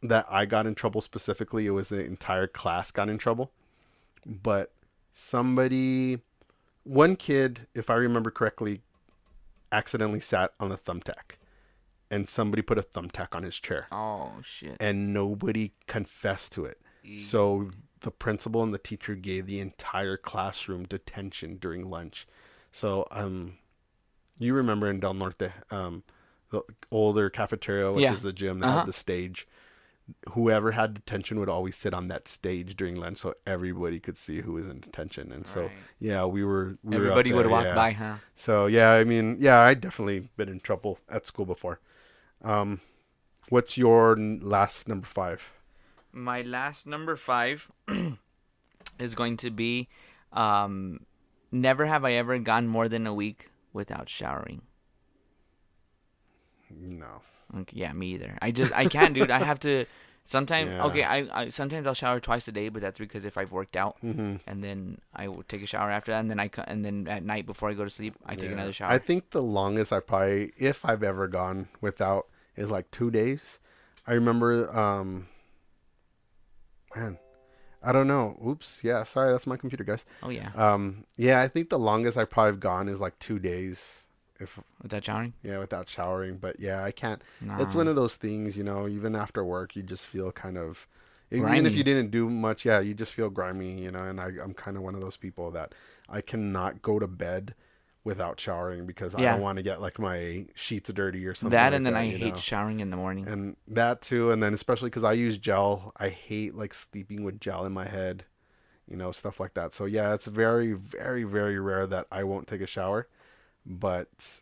[0.02, 3.50] that I got in trouble specifically, it was the entire class got in trouble.
[4.26, 4.72] But
[5.12, 6.18] somebody,
[6.82, 8.80] one kid, if I remember correctly,
[9.72, 11.36] accidentally sat on a thumbtack.
[12.14, 13.86] And somebody put a thumbtack on his chair.
[13.90, 14.76] Oh shit.
[14.80, 16.78] And nobody confessed to it.
[17.18, 22.26] So the principal and the teacher gave the entire classroom detention during lunch.
[22.72, 23.58] So um,
[24.38, 26.02] you remember in Del Norte, um,
[26.50, 28.14] the older cafeteria, which Yeah.
[28.14, 28.78] is the gym that Uh-huh.
[28.80, 29.46] had the stage.
[30.32, 34.42] Whoever had detention would always sit on that stage during lunch, so everybody could see
[34.42, 35.32] who was in detention.
[35.32, 35.72] And so, Right.
[35.98, 36.76] yeah, we were.
[36.82, 37.74] We were Everybody would there, walk yeah.
[37.74, 38.16] by, huh?
[38.34, 41.80] So yeah, I mean, yeah, I definitely been in trouble at school before.
[42.44, 42.80] Um,
[43.48, 45.42] what's your n- last number five?
[46.12, 47.70] My last number five
[48.98, 49.88] is going to be
[50.32, 51.00] um,
[51.50, 54.62] never have I ever gone more than a week without showering.
[56.70, 57.22] No.
[57.56, 58.36] Okay, yeah, me either.
[58.42, 59.30] I just I can't, dude.
[59.30, 59.84] I have to.
[60.26, 60.86] Sometimes Yeah.
[60.86, 63.76] okay, I, I sometimes I'll shower twice a day, but that's because if I've worked
[63.76, 64.36] out, Mm-hmm.
[64.46, 67.22] and then I will take a shower after that, and then I and then at
[67.22, 68.52] night before I go to sleep, I take Yeah.
[68.52, 68.90] another shower.
[68.90, 73.58] I think the longest I probably, if I've ever gone without, is like two days.
[74.06, 75.28] I remember, um,
[76.94, 77.18] man,
[77.82, 78.38] I don't know.
[78.46, 78.80] Oops.
[78.82, 79.02] Yeah.
[79.04, 79.30] Sorry.
[79.32, 80.04] That's my computer, guys.
[80.22, 84.00] oh yeah, Um, yeah, I think the longest I've probably gone is like two days.
[84.40, 85.32] If without showering.
[85.42, 86.38] yeah, without showering.
[86.38, 87.22] But yeah, I can't.
[87.40, 87.62] Nah.
[87.62, 88.88] It's one of those things, you know.
[88.88, 90.86] Even after work, you just feel kind of.
[91.30, 94.00] Even if you didn't do much, yeah, you just feel grimy, you know.
[94.00, 95.74] And I, I'm kind of one of those people that
[96.08, 97.54] I cannot go to bed
[98.04, 101.56] without showering because I don't want to get like my sheets dirty or something.
[101.56, 102.38] that like and then that, I hate know?
[102.38, 103.26] showering in the morning.
[103.26, 107.40] and that too, and then especially because I use gel, I hate like sleeping with
[107.40, 108.24] gel in my head,
[108.86, 109.72] you know, stuff like that.
[109.72, 113.08] So yeah, it's very, very, very rare that I won't take a shower,
[113.64, 114.40] but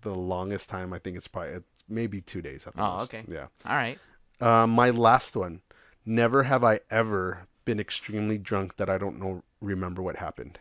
[0.00, 2.66] the longest time I think it's probably it's maybe two days.
[2.66, 3.12] At the Oh, most.
[3.14, 3.24] okay.
[3.30, 3.48] Yeah.
[3.66, 3.98] All right.
[4.40, 5.60] Um, my last one.
[6.06, 10.58] Never have I ever been extremely drunk that I don't know remember what happened.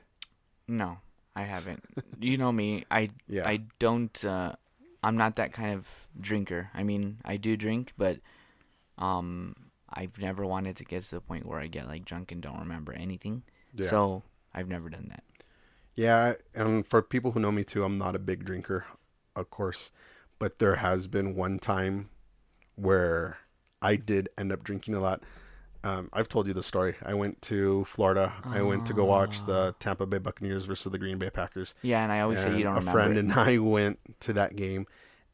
[0.68, 0.98] No,
[1.38, 1.84] I haven't.
[2.20, 2.84] you know me.
[2.90, 3.48] I Yeah.
[3.48, 4.26] I don't.
[4.26, 4.54] Uh,
[5.04, 5.88] I'm not that kind of
[6.20, 6.72] drinker.
[6.74, 8.18] I mean, I do drink, but
[8.98, 9.56] um,
[9.88, 12.60] I've never wanted to get to the point where I get like drunk and don't
[12.60, 13.44] remember anything.
[13.76, 13.88] Yeah.
[13.88, 15.24] So I've never done that.
[15.96, 18.86] Yeah, and for people who know me too, I'm not a big drinker,
[19.36, 19.92] of course,
[20.40, 22.10] but there has been one time
[22.76, 23.38] where
[23.82, 25.24] I did end up drinking a lot.
[25.88, 26.96] Um, I've told you the story.
[27.04, 28.34] I went to Florida.
[28.44, 31.76] I went to go watch the Tampa Bay Buccaneers versus the Green Bay Packers.
[31.82, 33.20] Yeah, and I always say you And don't a friend it.
[33.20, 34.86] and I went to that game,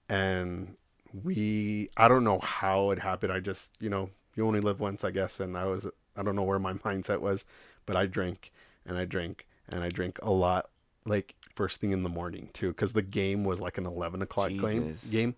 [0.10, 0.76] and
[1.24, 3.32] we I don't know how it happened.
[3.32, 6.36] I just you know you only live once, I guess, and I was I don't
[6.36, 7.46] know where my mindset was,
[7.86, 8.52] but I drank
[8.86, 10.70] and I drank and I drank a lot,
[11.06, 14.50] like first thing in the morning too, because the game was like an eleven o'clock
[14.50, 15.04] Jesus.
[15.06, 15.36] game,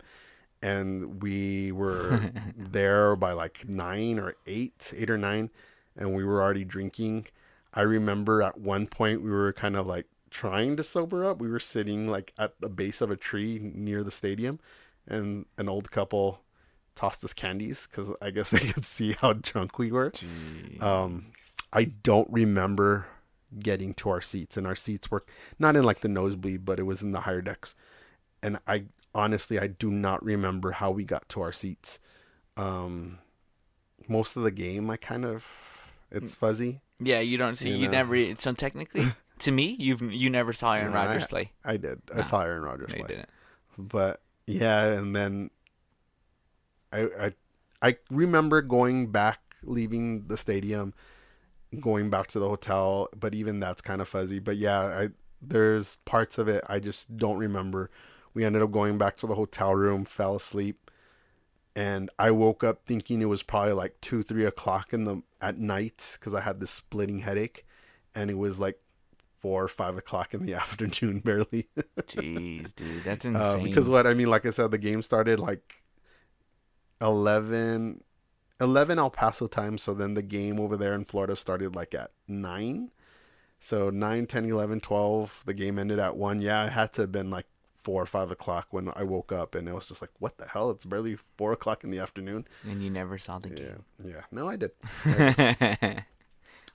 [0.66, 5.52] and we were there by like nine or eight, eight or nine,
[5.96, 7.28] and we were already drinking.
[7.72, 11.40] I remember at one point we were kind of like trying to sober up.
[11.40, 14.60] We were sitting like at the base of a tree near the stadium,
[15.08, 16.42] and an old couple
[16.96, 20.14] tossed us candies because I guess they could see how drunk we were.
[20.82, 21.28] Um,
[21.72, 23.06] I don't remember
[23.60, 25.24] getting to our seats, and our seats were
[25.60, 27.76] not in like the nosebleed, but it was in the higher decks.
[28.42, 28.86] And I
[29.16, 32.00] honestly, I do not remember how we got to our seats.
[32.58, 33.18] Um,
[34.08, 35.44] most of the game, I kind of
[36.12, 36.82] it's fuzzy.
[37.00, 37.70] Yeah, you don't see.
[37.70, 37.92] You You, know.
[37.94, 38.36] never.
[38.36, 39.06] So technically,
[39.40, 41.52] to me, you've you never saw Aaron No, Rodgers I- play.
[41.66, 42.02] I did.
[42.14, 43.08] I saw Aaron Rodgers No, play.
[43.08, 43.30] didn't.
[43.78, 45.50] but yeah and then
[46.94, 47.34] I, I
[47.82, 50.94] i remember going back leaving the stadium
[51.80, 55.10] going back to the hotel but even that's kind of fuzzy but yeah i
[55.42, 57.90] there's parts of it i just don't remember
[58.36, 60.92] we ended up going back to the hotel room fell asleep
[61.76, 65.58] and i woke up thinking it was probably like two three o'clock in the at
[65.58, 67.66] night because i had this splitting headache
[68.14, 68.80] and it was like
[69.40, 71.68] four or five o'clock in the afternoon barely
[72.08, 73.64] Jeez, dude, that's uh, insane.
[73.64, 75.84] because what I mean, like I said, the game started like
[77.02, 78.04] 11,
[78.60, 79.78] 11 El Paso time.
[79.78, 82.92] So then the game over there in Florida started like at nine.
[83.60, 86.42] So 9, 10, 11, 12, the game ended at 1.
[86.42, 87.48] Yeah, it had to have been like
[87.86, 90.48] 4 or 5 o'clock when I woke up, and it was just like, what the
[90.48, 90.70] hell?
[90.72, 92.46] It's barely 4 o'clock in the afternoon.
[92.70, 93.86] And you never saw the Yeah, game.
[94.04, 94.22] yeah.
[94.32, 94.72] No, I did.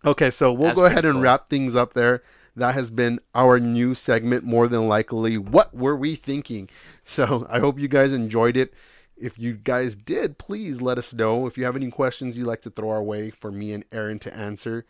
[0.02, 1.22] Okay, so we'll That's go ahead and cool.
[1.22, 2.22] wrap things up there.
[2.56, 5.36] That has been our new segment, more than likely.
[5.36, 6.68] What were we thinking?
[7.04, 8.72] So I hope you guys enjoyed it.
[9.16, 11.46] If you guys did, please let us know.
[11.48, 14.18] If you have any questions you'd like to throw our way for me and Aaron
[14.20, 14.86] to answer,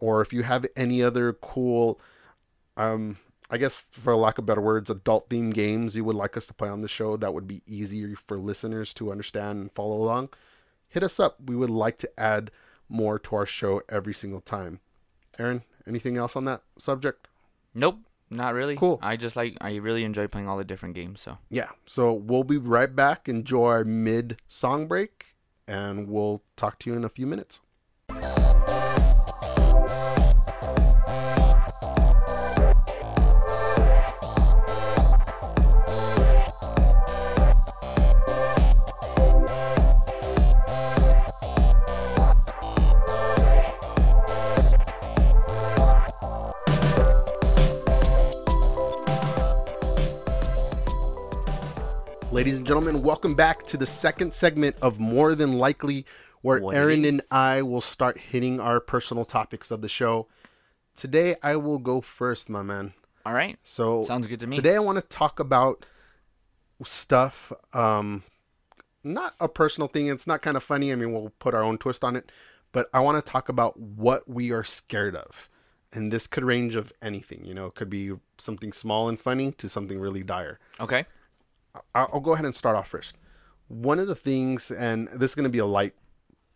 [0.00, 2.00] or if you have any other cool,
[2.78, 3.18] um,
[3.50, 6.54] I guess for lack of better words, adult themed games you would like us to
[6.54, 10.30] play on the show that would be easier for listeners to understand and follow along,
[10.88, 11.38] hit us up.
[11.44, 12.50] We would like to add
[12.88, 14.80] more to our show every single time.
[15.38, 17.28] Aaron, anything else on that subject?
[17.74, 17.98] nope,
[18.30, 18.76] not really.
[18.76, 18.98] Cool.
[19.00, 21.20] I just like I really enjoy playing all the different games.
[21.20, 21.70] So Yeah.
[21.86, 23.28] So we'll be right back.
[23.28, 25.26] Enjoy our mid song break,
[25.66, 27.60] and we'll talk to you in a few minutes.
[52.38, 56.06] Ladies and gentlemen, welcome back to the second segment of More Than Likely,
[56.42, 57.20] where What Aaron and.
[57.32, 60.28] I will start hitting our personal topics of the show.
[60.94, 62.92] Today, I will go first, my man.
[63.26, 64.54] all right, So sounds good to me.
[64.54, 65.84] Today I want to talk about
[66.84, 68.22] stuff um
[69.02, 70.92] not a personal thing, it's not kind of funny.
[70.92, 72.30] I mean, we'll put our own twist on it,
[72.70, 75.48] but I want to talk about what we are scared of.
[75.92, 79.50] And this could range of anything, you know, it could be something small and funny
[79.58, 80.60] to something really dire.
[80.78, 81.04] okay.
[81.94, 83.16] I'll go ahead and start off first.
[83.68, 85.94] One of the things, and this is going to be a light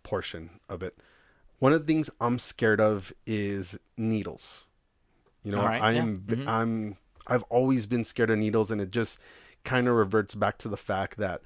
[0.02, 0.96] portion of it.
[1.58, 4.64] One of the things I'm scared of is needles.
[5.44, 6.46] You know, right, I yeah, am, mhm.
[6.46, 6.96] I'm,
[7.26, 9.18] I've always been scared of needles, and it just
[9.64, 11.42] kind of reverts back to the fact that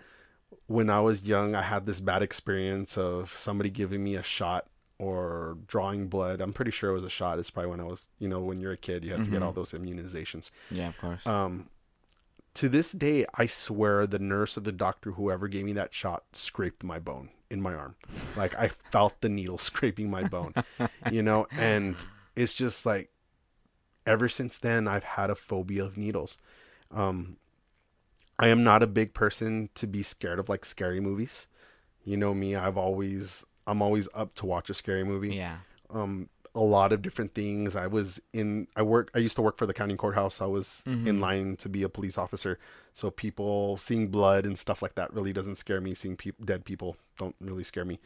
[0.67, 4.67] when I was young, I had this bad experience of somebody giving me a shot
[4.99, 6.41] or drawing blood.
[6.41, 7.39] I'm pretty sure it was a shot.
[7.39, 9.43] It's probably when I was, you know, when you're a kid, you have to get
[9.43, 11.27] all those immunizations Yeah, of course.
[11.27, 11.69] um
[12.57, 16.25] to this day i swear the nurse or the doctor whoever gave me that shot
[16.33, 17.95] scraped my bone in my arm.
[18.37, 20.55] Like i felt the needle scraping my bone
[21.13, 21.47] you know?
[21.53, 21.95] And
[22.35, 23.11] it's just like
[24.07, 26.39] ever since then i've had a phobia of needles.
[26.91, 27.37] Um
[28.39, 31.49] i am not a big person to be scared of like scary movies.
[32.05, 35.37] You know me i've always i'm always up to watch a scary movie.
[35.37, 35.59] Yeah.
[35.91, 37.77] um a lot of different things.
[37.77, 40.41] I was in I work I used to work for the county courthouse.
[40.41, 42.59] I was in line to be a police officer.
[42.95, 45.95] So people seeing blood and stuff like that really doesn't scare me.
[45.95, 48.01] Seeing peop dead people don't really scare me.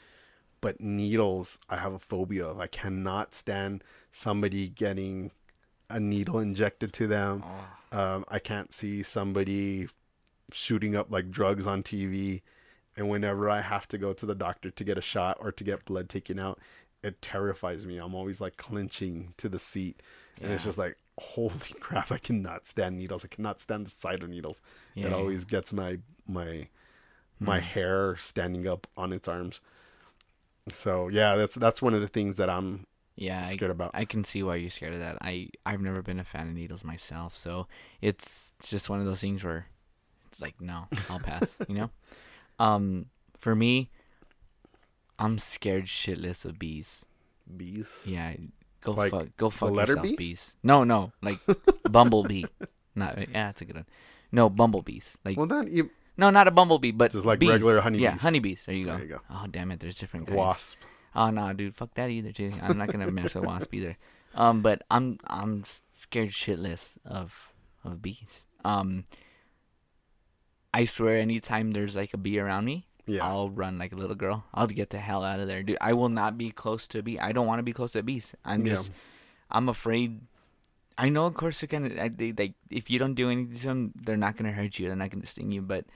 [0.60, 2.60] But needles, I have a phobia of.
[2.60, 3.82] I cannot stand
[4.12, 5.30] somebody getting
[5.88, 7.42] a needle injected to them.
[7.92, 9.88] Um, I can't see somebody
[10.52, 12.42] shooting up like drugs on TV.
[12.96, 15.64] And whenever I have to go to the doctor to get a shot or to
[15.64, 16.58] get blood taken out,
[17.02, 17.98] it terrifies me.
[17.98, 20.02] I'm always like clenching to the seat.
[20.42, 23.24] And it's just like, holy crap, I cannot stand needles.
[23.24, 24.60] I cannot stand the sight of needles.
[24.94, 26.68] Yeah, it always gets my my
[27.40, 29.60] my hair standing up on its arms.
[30.72, 32.86] So yeah, that's that's one of the things that I'm
[33.16, 33.90] Yeah, I, scared about.
[33.92, 35.18] I can see why you're scared of that.
[35.20, 37.66] I I've never been a fan of needles myself, so
[38.00, 39.66] it's just one of those things where
[40.30, 41.60] it's like no, I'll pass.
[41.66, 41.90] you know,
[42.58, 43.06] um,
[43.38, 43.90] for me,
[45.20, 47.04] I'm scared shitless of bees.
[47.56, 48.02] bees.
[48.06, 48.34] Yeah,
[48.80, 50.16] go Like fuck, go fuck letter yourself, B?
[50.16, 50.54] bees.
[50.62, 51.38] No, no, like
[51.88, 52.44] bumblebee.
[52.96, 53.86] Not yeah, that's a good one.
[54.32, 55.16] No, bumblebees.
[55.24, 57.50] Like Well, then you no, not a bumblebee, but Just like bees.
[57.50, 58.20] regular Yeah, honeybees.
[58.20, 58.62] honeybees.
[58.66, 58.92] There you go.
[58.96, 59.20] There you go.
[59.30, 60.36] Oh damn it, there's different kinds.
[60.36, 60.76] wasp.
[61.14, 62.52] Oh no, dude, fuck that either, too.
[62.62, 63.96] I'm not gonna mess with wasp either.
[64.34, 65.64] Um, but I'm I'm
[65.94, 67.52] scared shitless of
[67.84, 68.44] of bees.
[68.64, 69.04] Um,
[70.72, 73.26] I swear, anytime there's like a bee around me, Yeah.
[73.26, 74.44] I'll run like a little girl.
[74.54, 75.78] I'll get the hell out of there, dude.
[75.80, 77.18] I will not be close to a bee.
[77.18, 78.34] I don't want to be close to bees.
[78.44, 78.74] I'm Yeah.
[78.74, 78.90] just,
[79.50, 80.20] I'm afraid.
[80.98, 82.10] I know, of course, they're gonna.
[82.10, 84.86] They, they, if you don't do anything to them, they're not gonna hurt you.
[84.86, 85.62] They're not gonna sting you.
[85.62, 85.86] But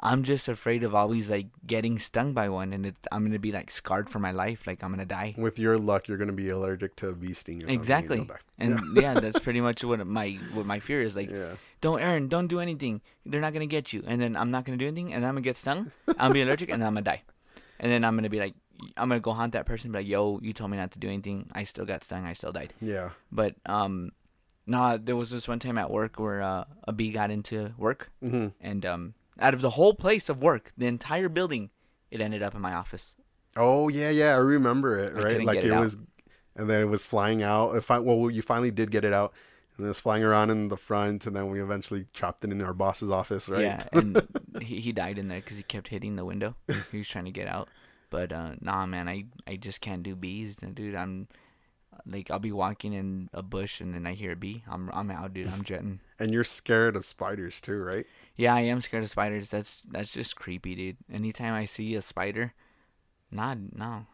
[0.00, 3.52] I'm just afraid of always like getting stung by one, and it, I'm gonna be
[3.52, 4.66] like scarred for my life.
[4.66, 5.34] Like I'm gonna die.
[5.38, 7.58] With your luck, you're gonna be allergic to a bee sting.
[7.58, 8.28] Or something, Exactly.
[8.58, 9.14] And yeah.
[9.14, 11.14] that's pretty much what my what my fear is.
[11.14, 11.54] Like, Yeah.
[11.80, 13.00] Don't Aaron, don't do anything.
[13.24, 15.42] They're not gonna get you, and then I'm not gonna do anything, and I'm gonna
[15.42, 15.92] get stung.
[16.08, 17.22] I'm gonna be allergic, and I'm gonna die.
[17.80, 18.54] And then I'm gonna be like,
[18.96, 20.98] I'm gonna go haunt that person, and be like, yo, you told me not to
[20.98, 21.48] do anything.
[21.52, 22.26] I still got stung.
[22.26, 22.74] I still died.
[22.80, 23.10] Yeah.
[23.30, 24.10] But um,
[24.66, 28.10] nah, there was this one time at work where uh, a bee got into work,
[28.20, 31.70] hmm and um, out of the whole place of work, the entire building,
[32.10, 33.14] it ended up in my office.
[33.56, 34.34] Oh yeah, yeah.
[34.34, 35.12] I remember it.
[35.16, 35.44] I Right.
[35.44, 35.96] Like it, it was,
[36.56, 37.76] and then it was flying out.
[37.76, 39.32] If I, well, you finally did get it out,
[39.78, 42.60] and it was flying around in the front, and then we eventually chopped it in
[42.62, 43.62] our boss's office, right?
[43.62, 44.26] Yeah, and
[44.60, 46.54] he, he died in there because he kept hitting the window.
[46.90, 47.68] He was trying to get out,
[48.10, 50.94] but uh, nah, man, I I just can't do bees, dude.
[50.94, 51.28] I'm
[52.06, 54.64] like I'll be walking in a bush and then I hear a bee.
[54.68, 55.48] I'm I'm out, dude.
[55.48, 56.00] I'm jetting.
[56.18, 58.06] and you're scared of spiders too, right?
[58.36, 59.50] Yeah, I am scared of spiders.
[59.50, 60.96] That's that's just creepy, dude.
[61.12, 62.52] Anytime I see a spider,
[63.30, 64.06] nah, no,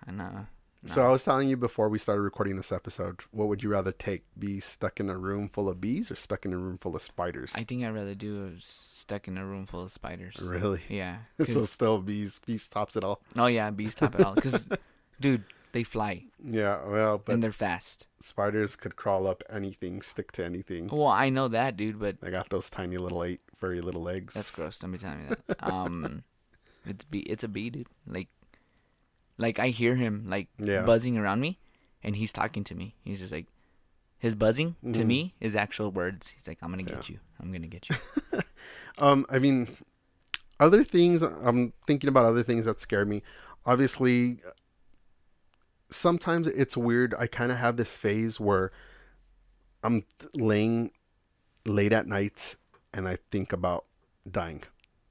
[0.85, 0.95] no.
[0.95, 3.93] So I was telling you before we started recording this episode, what would you rather
[3.93, 4.25] take?
[4.39, 7.03] Be stuck in a room full of bees or stuck in a room full of
[7.03, 7.53] spiders?
[7.55, 10.37] I think I'd rather do a stuck in a room full of spiders.
[10.41, 10.83] Really?
[10.89, 11.17] Yeah.
[11.45, 13.21] so still bees bees tops it all.
[13.37, 14.35] oh yeah, bees top it all.
[14.37, 14.67] Cause,
[15.21, 18.07] dude, they fly Yeah, well, but and they're fast.
[18.21, 20.89] spiders could crawl up anything, stick to anything.
[20.89, 24.35] Well, I know that, dude, but They got those tiny little eight furry little legs.
[24.35, 24.79] That's gross.
[24.79, 25.57] Don't be telling me that.
[25.61, 26.23] Um,
[26.87, 27.21] it's bee.
[27.21, 27.87] It's a bee, dude.
[28.07, 28.29] Like,
[29.39, 30.83] like I hear him like Yeah.
[30.85, 31.59] buzzing around me,
[32.03, 32.95] and he's talking to me.
[33.05, 33.47] He's just like,
[34.19, 35.07] his buzzing to Mhm.
[35.07, 36.29] me is actual words.
[36.29, 37.15] He's like, "I'm gonna get Yeah.
[37.15, 37.21] you.
[37.41, 37.97] I'm gonna get you."
[38.97, 39.77] Um, I mean,
[40.61, 41.21] other things.
[41.21, 43.23] I'm thinking about other things that scare me.
[43.67, 44.41] Obviously,
[45.91, 47.15] sometimes it's weird.
[47.19, 48.73] I kind of have this phase where
[49.83, 50.05] I'm
[50.35, 50.93] laying
[51.67, 52.57] late at night
[52.93, 53.85] and I think about
[54.31, 54.63] dying,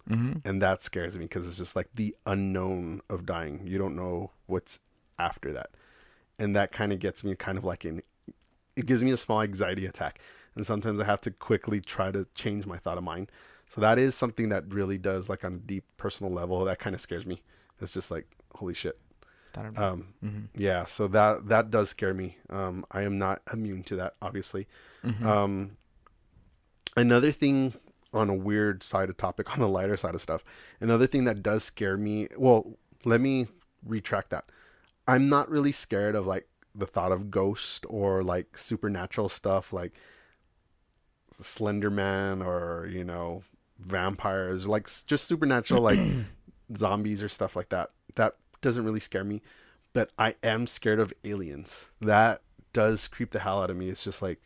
[0.07, 3.61] hmm and that scares me because it's just like the unknown of dying.
[3.65, 4.79] You don't know what's
[5.17, 5.69] after that,
[6.39, 8.01] and that kind of gets me kind of like in.
[8.75, 10.19] It gives me a small anxiety attack,
[10.55, 13.31] and sometimes I have to quickly try to change my thought of mind.
[13.67, 16.93] So that is something that really does, like on a deep personal level, that kind
[16.95, 17.41] of scares me.
[17.79, 18.99] It's just like, holy shit.
[19.77, 20.47] Um, Mhm.
[20.55, 22.37] yeah, so that that does scare me.
[22.49, 24.67] Um, I am not immune to that, obviously.
[25.03, 25.25] Mhm.
[25.25, 25.77] Um,
[26.97, 27.73] another thing
[28.13, 30.43] on a weird side of topic, on the lighter side of stuff,
[30.79, 32.27] another thing that does scare me.
[32.37, 33.47] Well, let me
[33.85, 34.45] retract that.
[35.07, 39.93] I'm not really scared of like the thought of ghost or like supernatural stuff, like
[41.39, 43.43] Slender Man or you know
[43.79, 45.99] vampires, like just supernatural like
[46.75, 47.91] zombies or stuff like that.
[48.15, 49.41] That doesn't really scare me,
[49.91, 51.85] but I am scared of aliens.
[52.01, 52.41] That
[52.71, 53.89] does creep the hell out of me.
[53.89, 54.41] It's just like,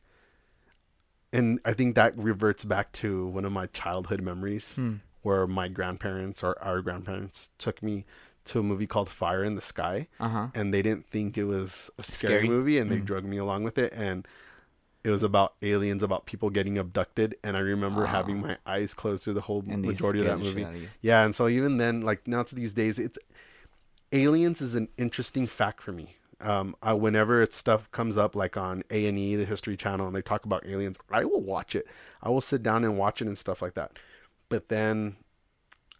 [1.33, 4.95] and I think that reverts back to one of my childhood memories Hmm.
[5.21, 8.05] where my grandparents or our grandparents took me
[8.45, 10.47] to a movie called Fire in the Sky, Uh huh.
[10.53, 12.47] and they didn't think it was a scary, Scary?
[12.47, 13.05] movie, and they Mm.
[13.05, 14.25] drug me along with it, and
[15.03, 18.11] it was about aliens, about people getting abducted, and I remember Ah.
[18.11, 20.63] having my eyes closed through the whole And majority of that movie.
[20.63, 20.89] of.
[21.01, 23.17] Yeah, and so even then, like now to these days, it's
[24.13, 26.15] aliens is an interesting fact for me.
[26.39, 30.05] Um, I, whenever it's stuff comes up like on A and E, the History Channel,
[30.07, 31.87] and they talk about aliens, I will watch it.
[32.21, 33.93] I will sit down and watch it and stuff like that.
[34.49, 35.15] But then,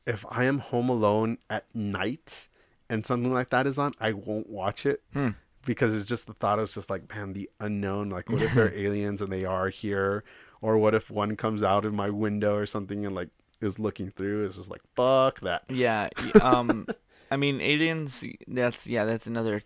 [0.06, 2.48] if I am home alone at night
[2.90, 5.30] and something like that is on, I won't watch it Hmm.
[5.66, 8.10] because it's just the thought is just like, man, the unknown.
[8.10, 10.24] Like, what if they're aliens and they are here,
[10.62, 13.30] or what if one comes out of my window or something and like
[13.60, 14.46] is looking through?
[14.46, 15.64] It's just like, fuck that.
[15.68, 16.10] Yeah.
[16.42, 16.86] Um,
[17.32, 18.24] I mean, aliens.
[18.48, 19.04] That's yeah.
[19.06, 19.64] That's another.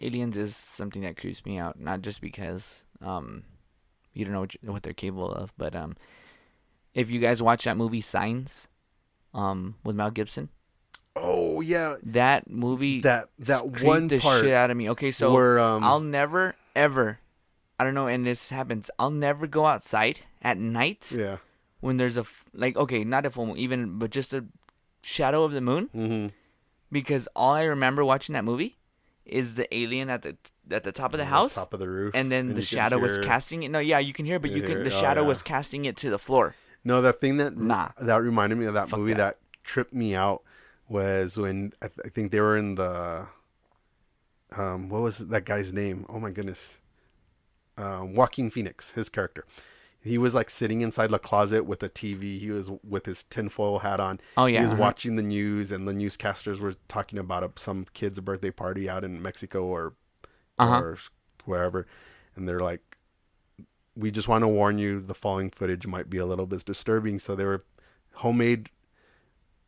[0.00, 1.78] Aliens is something that creeps me out.
[1.78, 3.44] Not just because um,
[4.14, 5.96] you don't know what, you- what they're capable of, but um,
[6.94, 8.68] if you guys watch that movie Signs,
[9.34, 10.48] um, with Mel Gibson,
[11.14, 14.88] Oh yeah, that movie that that one the part shit out of me.
[14.90, 17.18] Okay, so where um I'll never ever.
[17.78, 18.90] I don't know, and this happens.
[18.98, 21.36] I'll never go outside at night yeah
[21.80, 24.46] when there's a f- like okay, not a full moon, even but just a
[25.02, 26.26] shadow of the moon, hmm
[26.90, 28.76] because all I remember watching that movie
[29.24, 30.36] is the alien at the
[30.70, 33.18] at the top of the house, top of the roof, and then the shadow was
[33.18, 33.70] casting it.
[33.70, 34.82] No, yeah, you can hear, but You you can.
[34.82, 35.28] The oh, shadow yeah.
[35.28, 36.54] was casting it to the floor.
[36.84, 37.90] No, that thing that Nah.
[38.00, 39.18] that reminded me of that Fuck movie that.
[39.18, 39.38] that.
[39.64, 40.42] tripped me out
[40.88, 43.26] was when I, th- I think they were in the
[44.56, 46.04] um what was that guy's name?
[46.08, 46.78] Oh my goodness.
[47.78, 49.44] Um Joaquin Phoenix, his character.
[50.04, 52.38] He was like sitting inside the closet with a TV.
[52.38, 54.20] He was with his tinfoil hat on.
[54.36, 54.82] Oh, yeah, He was uh-huh.
[54.82, 59.22] watching the news, and the newscasters were talking about some kid's birthday party out in
[59.22, 59.94] Mexico or
[60.58, 60.80] Uh-huh.
[60.80, 60.98] or
[61.44, 61.86] wherever,
[62.36, 62.96] and they're like,
[63.96, 67.18] "We just want to warn you, the following footage might be a little bit disturbing."
[67.18, 67.64] So they were
[68.14, 68.70] homemade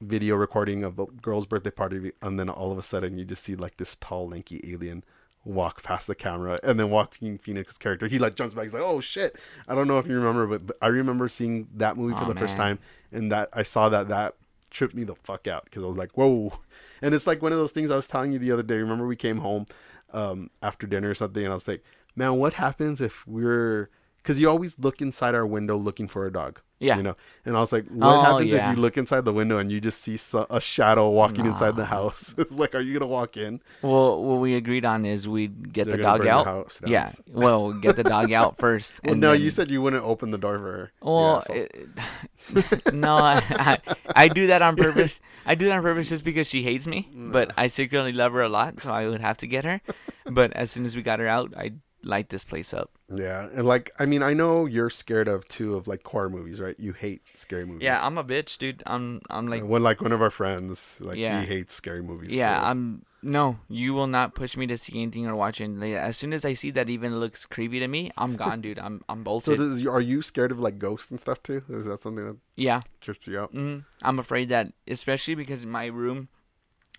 [0.01, 3.45] video recording of a girl's birthday party, and then all of a sudden you just
[3.45, 5.05] see like this tall, lanky alien
[5.45, 8.65] walk past the camera, and then Joaquin Phoenix's character, he like jumps back.
[8.65, 9.37] He's like, "Oh shit!"
[9.69, 12.33] I don't know if you remember, but, but I remember seeing that movie for Aw,
[12.33, 12.79] the first time,
[13.13, 14.35] and that I saw that that
[14.71, 16.59] tripped me the fuck out because I was like, "Whoa!"
[17.03, 18.79] And it's like one of those things I was telling you the other day.
[18.79, 19.67] Remember we came home
[20.13, 21.85] um, after dinner or something, and I was like,
[22.17, 23.91] "Man, what happens if we're
[24.25, 26.61] because you always look inside our window looking for a dog.
[26.85, 26.97] Yeah.
[26.99, 28.71] You know, and I was like, what Oh, happens yeah.
[28.71, 30.19] if you look inside the window and you just see
[30.51, 32.35] a shadow walking inside the house?
[32.39, 33.61] It's like, are you gonna walk in?
[33.83, 36.45] Well, what we agreed on is we'd get They're the dog the out.
[36.47, 37.13] house yeah.
[37.29, 39.01] Well, get the dog out first.
[39.05, 40.93] Well, and no, then- you said you wouldn't open the door for her.
[41.03, 41.89] Well, it,
[42.93, 43.79] no, I, I
[44.15, 45.21] I do that on purpose.
[45.47, 47.09] I do that on purpose just because she hates me.
[47.15, 49.81] But I secretly love her a lot, so I would have to get her.
[50.27, 51.73] But as soon as we got her out, I
[52.05, 52.91] light this place up.
[53.15, 56.61] yeah, and like, I mean, I know you're scared of too of like horror movies,
[56.61, 56.77] right?
[56.79, 57.83] You hate scary movies.
[57.85, 58.83] Yeah, I'm a bitch, dude.
[58.87, 61.41] I'm I'm like when like one of our friends, like Yeah.
[61.41, 62.35] he hates scary movies.
[62.35, 62.67] Yeah, too.
[62.67, 63.59] I'm no.
[63.69, 65.95] You will not push me to see anything or watch anything.
[65.95, 68.79] As soon as I see that even looks creepy to me, I'm gone, dude.
[68.79, 69.57] I'm I'm So bolted.
[69.59, 71.63] does, are you scared of like ghosts and stuff too?
[71.71, 73.53] Is that something that yeah, trips you out?
[73.55, 73.81] Mm-hmm.
[74.03, 76.29] I'm afraid that, especially because in my room,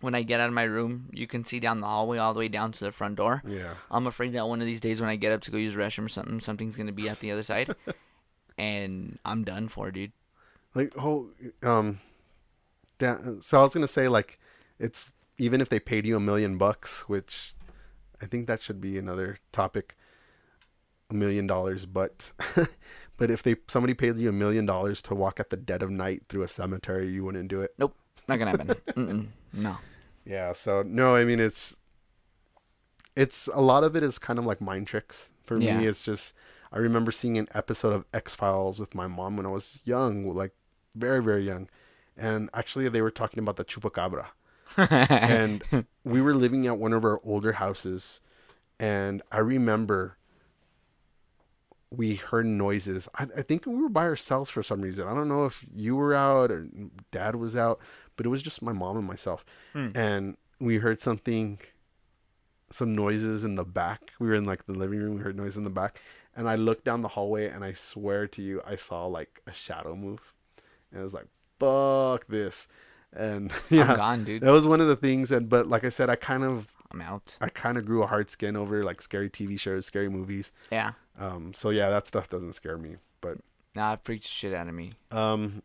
[0.01, 2.39] when I get out of my room, you can see down the hallway all the
[2.39, 3.41] way down to the front door.
[3.47, 3.75] Yeah.
[3.89, 5.79] I'm afraid that one of these days when I get up to go use the
[5.79, 7.75] restroom or something, something's gonna be at the other side,
[8.57, 10.11] and I'm done for, dude.
[10.73, 11.29] Like oh
[11.63, 11.99] um
[12.97, 14.39] da- so I was gonna say like
[14.79, 17.53] it's even if they paid you a million bucks, which
[18.21, 19.95] I think that should be another topic.
[21.11, 22.31] A million dollars, but
[23.17, 25.91] but if they somebody paid you a million dollars to walk at the dead of
[25.91, 27.75] night through a cemetery, you wouldn't do it.
[27.77, 27.95] Nope,
[28.27, 28.75] not gonna happen.
[28.95, 29.77] Mm-mm, no.
[30.25, 31.75] Yeah, so no, I mean it's
[33.15, 35.31] it's a lot of it is kind of like mind tricks.
[35.43, 35.77] For Yeah.
[35.77, 36.33] me it's just
[36.71, 40.33] I remember seeing an episode of X Files with my mom when I was young,
[40.33, 40.53] like
[40.95, 41.69] very very young.
[42.17, 44.27] And actually they were talking about the chupacabra.
[44.77, 45.63] and
[46.03, 48.19] we were living at one of our older houses
[48.79, 50.17] and I remember
[51.91, 53.07] we heard noises.
[53.15, 55.07] I, I think we were by ourselves for some reason.
[55.07, 56.67] I don't know if you were out or
[57.11, 57.79] dad was out,
[58.17, 59.43] but it was just my mom and myself.
[59.73, 61.59] And we heard something,
[62.71, 64.11] some noises in the back.
[64.19, 65.15] We were in like the living room.
[65.15, 65.99] We heard noise in the back.
[66.35, 69.53] And I looked down the hallway and I swear to you, I saw like a
[69.53, 70.33] shadow move.
[70.91, 71.27] And I was like,
[71.59, 72.67] fuck this.
[73.13, 74.41] And yeah, I'm gone, dude.
[74.43, 75.31] that was one of the things.
[75.31, 77.37] And, but like I said, I kind of, I'm out.
[77.41, 80.51] I kind of grew a hard skin over like scary TV shows, scary movies.
[80.71, 80.93] Yeah.
[81.17, 82.95] Um, so yeah, that stuff doesn't scare me.
[83.21, 83.37] But
[83.75, 84.93] Nah, it freaks shit out of me.
[85.11, 85.61] um,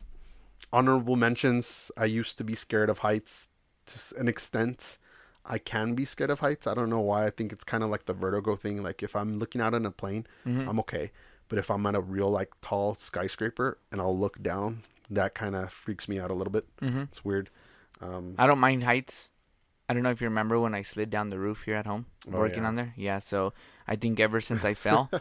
[0.71, 1.91] honorable mentions.
[1.97, 3.47] I used to be scared of heights
[3.87, 4.97] to an extent.
[5.45, 6.67] I can be scared of heights.
[6.67, 7.25] I don't know why.
[7.25, 8.83] I think it's kind of like the vertigo thing.
[8.83, 11.11] Like if I'm looking out on a plane, I'm okay.
[11.49, 15.55] But if I'm at a real like tall skyscraper and I'll look down, that kind
[15.55, 16.65] of freaks me out a little bit.
[16.81, 17.01] Mm-hmm.
[17.01, 17.49] It's weird.
[18.01, 19.29] Um, I don't mind heights.
[19.89, 22.05] I don't know if you remember when I slid down the roof here at home,
[22.27, 22.67] Oh, working yeah.
[22.69, 22.93] on there.
[22.95, 23.51] Yeah, so
[23.87, 25.11] I think ever since I fell,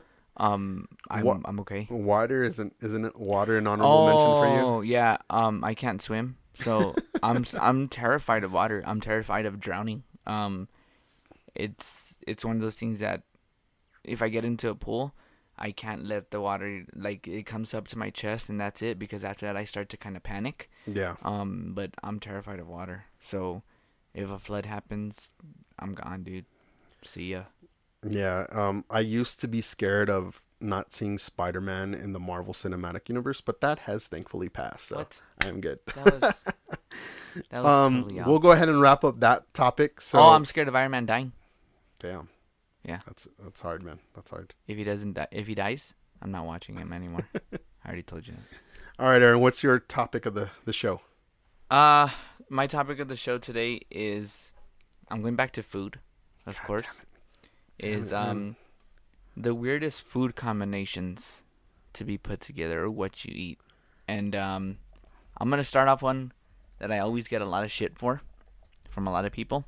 [0.40, 1.86] um, I'm What- I'm okay.
[1.90, 4.60] water isn't isn't it water an honorable mention for you?
[4.66, 8.82] Oh yeah, um, I can't swim, so I'm I'm terrified of water.
[8.86, 10.02] I'm terrified of drowning.
[10.26, 10.68] Um,
[11.54, 13.22] it's it's one of those things that
[14.04, 15.14] if I get into a pool,
[15.58, 18.98] I can't let the water like it comes up to my chest and that's it
[18.98, 20.70] because after that I start to kind of panic.
[20.86, 21.16] Yeah.
[21.22, 23.04] Um, but I'm terrified of water.
[23.20, 23.62] So
[24.14, 25.34] if a flood happens,
[25.78, 26.46] I'm gone, dude.
[27.04, 27.42] See ya.
[28.08, 33.08] Yeah, um, I used to be scared of not seeing Spider-Man in the Marvel Cinematic
[33.08, 34.88] Universe, but that has thankfully passed.
[34.88, 35.20] So What?
[35.42, 35.78] I'm good.
[35.94, 36.44] That was
[37.50, 40.00] that was um, totally we'll go ahead and wrap up that topic.
[40.00, 41.32] So, oh, I'm scared of Iron Man dying.
[41.98, 42.28] damn.
[42.84, 43.00] Yeah.
[43.06, 43.98] That's that's hard, man.
[44.14, 44.54] That's hard.
[44.66, 47.28] If he doesn't die, if he dies, I'm not watching him anymore.
[47.52, 48.58] I already told you that.
[48.98, 49.40] All right, Aaron.
[49.40, 51.02] What's your topic of the the show?
[51.70, 52.08] Uh,
[52.48, 54.50] my topic of the show today is
[55.10, 56.00] I'm going back to food,
[56.46, 57.04] of course.
[57.82, 58.56] Is um
[59.36, 61.42] the weirdest food combinations
[61.94, 63.58] to be put together or what you eat.
[64.06, 64.78] And um
[65.38, 66.32] I'm going to start off one
[66.78, 68.20] that I always get a lot of shit for
[68.90, 69.64] from a lot of people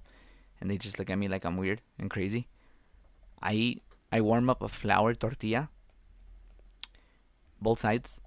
[0.61, 2.49] and they just look at me like I'm weird and crazy.
[3.41, 5.71] I eat I warm up a flour tortilla
[7.61, 8.21] both sides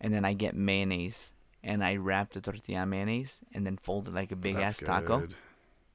[0.00, 1.32] and then I get mayonnaise
[1.64, 4.86] and I wrap the tortilla mayonnaise and then fold it like a big That's ass
[4.86, 5.34] taco good.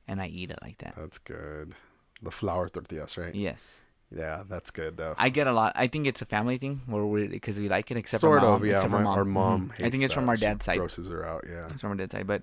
[0.07, 0.95] and I eat it like that.
[0.95, 1.75] That's good.
[2.21, 3.33] The flour tortillas, right?
[3.35, 3.81] Yes.
[4.15, 5.15] Yeah, that's good though.
[5.17, 5.73] I get a lot.
[5.75, 8.45] I think it's a family thing where we because we like it, except sort for
[8.45, 8.61] mom.
[8.61, 8.75] of, yeah.
[8.75, 9.17] except My, mom.
[9.17, 9.73] our mom.
[9.77, 9.85] Mhm.
[9.85, 10.29] I think it's from that.
[10.31, 10.77] our She dad's side.
[10.79, 11.43] Grosses her out.
[11.47, 11.67] Yeah.
[11.69, 12.25] It's from our dad's side.
[12.25, 12.41] But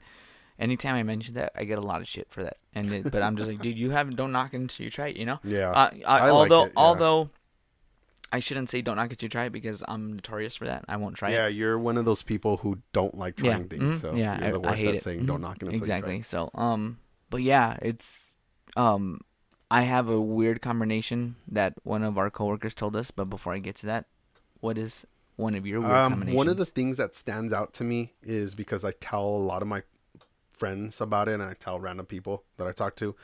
[0.59, 2.59] anytime I mention that, I get a lot of shit for that.
[2.75, 5.09] And it, but I'm just like, dude, you haven't don't knock it until you try
[5.09, 5.17] it.
[5.17, 5.41] You know.
[5.43, 5.71] Yeah.
[5.71, 6.83] Uh, I, I like although it, yeah.
[6.83, 7.31] although
[8.31, 10.85] I shouldn't say don't knock it until you try it because I'm notorious for that.
[10.87, 11.53] I won't try yeah, it.
[11.55, 13.53] you're one of those people who don't like Yeah.
[13.55, 13.97] trying things.
[13.97, 15.03] mhm, So yeah, you're the I, I hate at it.
[15.03, 16.23] saying don't Mhm, knock it until you try exactly.
[16.23, 16.99] So um,
[17.31, 18.19] but yeah, it's
[18.77, 19.21] um,
[19.79, 23.11] I have a weird combination that one of our coworkers told us.
[23.11, 24.05] But before I get to that,
[24.61, 25.05] what is
[25.37, 26.37] one of your weird Um, combinations?
[26.37, 29.63] one of the things that stands out to me is because I tell a lot
[29.63, 29.83] of my
[30.53, 33.17] friends about it, and I tell random people that I talk to,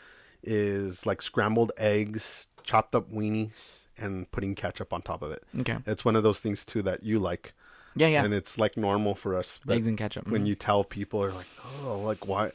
[0.43, 5.43] is like scrambled eggs, chopped up weenies, and putting ketchup on top of it.
[5.61, 5.79] Okay.
[5.87, 7.53] It's one of those things too that you like,
[7.95, 8.25] Yeah, yeah.
[8.25, 9.61] and it's like normal for us.
[9.65, 10.27] But Eggs and ketchup.
[10.29, 10.49] when mhm.
[10.49, 11.51] you tell people, are like,
[11.85, 12.51] oh, like why?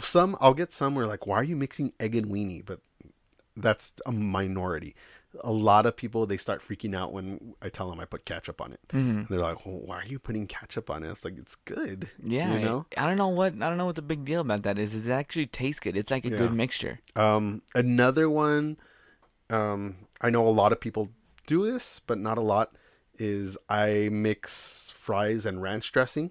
[0.00, 2.64] Some I'll get some where like, why are you mixing egg and weenie?
[2.64, 2.80] But
[3.60, 4.94] that's a minority.
[5.44, 8.60] A lot of people they start freaking out when I tell them I put ketchup
[8.60, 8.80] on it.
[8.92, 9.28] Mhm.
[9.28, 11.10] They're like, well, why are you putting ketchup on it?
[11.10, 12.10] It's like it's good.
[12.22, 12.86] Yeah, you know.
[12.96, 14.92] I don't know what I don't know what the big deal about that is.
[14.94, 15.96] Is it actually tastes good?
[15.96, 16.36] It's like a Yeah.
[16.38, 16.98] good mixture.
[17.14, 18.76] Um, another one,
[19.50, 21.10] um, I know a lot of people
[21.46, 22.74] do this, but not a lot.
[23.18, 26.30] Is I mix fries and ranch dressing,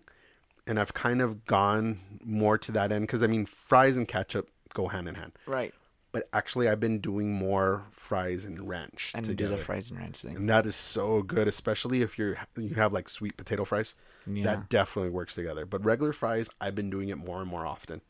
[0.67, 4.49] and I've kind of gone more to that end because I mean fries and ketchup
[4.73, 5.33] go hand in hand.
[5.45, 5.73] Right.
[6.11, 9.99] But actually, I've been doing more fries and ranch And together, do the fries and
[9.99, 10.35] ranch thing.
[10.35, 13.93] and that is so good, especially if you're you have like sweet potato fries.
[14.25, 14.43] Yeah.
[14.43, 15.65] That definitely works together.
[15.67, 18.01] But regular fries, I've been doing it more and more often,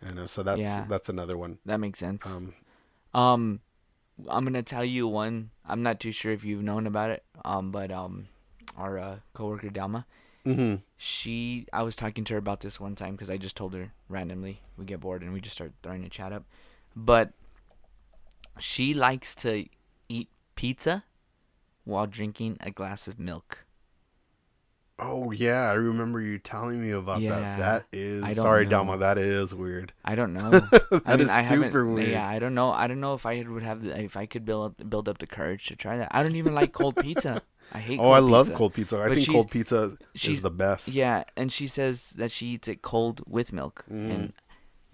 [0.00, 0.86] and uh, so that's Yeah.
[0.88, 1.58] that's another one.
[1.66, 2.24] That makes sense.
[2.26, 2.54] Um,
[3.14, 3.60] Um,
[4.28, 5.50] I'm gonna tell you one.
[5.66, 7.24] I'm not too sure if you've known about it.
[7.44, 8.28] Um, but um,
[8.76, 10.04] our uh, coworker Dalma,
[10.46, 10.82] mhm.
[10.96, 13.92] she, I was talking to her about this one time because I just told her
[14.08, 14.60] randomly.
[14.76, 16.44] We get bored and we just start throwing a chat up.
[16.96, 17.32] But
[18.58, 19.66] she likes to
[20.08, 21.04] eat pizza
[21.84, 23.60] while drinking a glass of milk.
[24.96, 27.58] Oh yeah, I remember you telling me about Yeah, that.
[27.58, 28.84] That is sorry, know.
[28.84, 29.00] Dalma.
[29.00, 29.92] That is weird.
[30.04, 30.50] I don't know.
[30.70, 32.10] That I mean, is super weird.
[32.10, 32.70] Yeah, I don't know.
[32.70, 35.18] I don't know if I would have the, if I could build up build up
[35.18, 36.08] the courage to try that.
[36.12, 37.42] I don't even like cold pizza.
[37.72, 37.98] I hate.
[37.98, 38.98] Oh, I cold love cold pizza.
[39.00, 40.86] I But think cold pizza she's- is the best.
[40.86, 44.14] Yeah, and she says that she eats it cold with milk, Mm.
[44.14, 44.32] and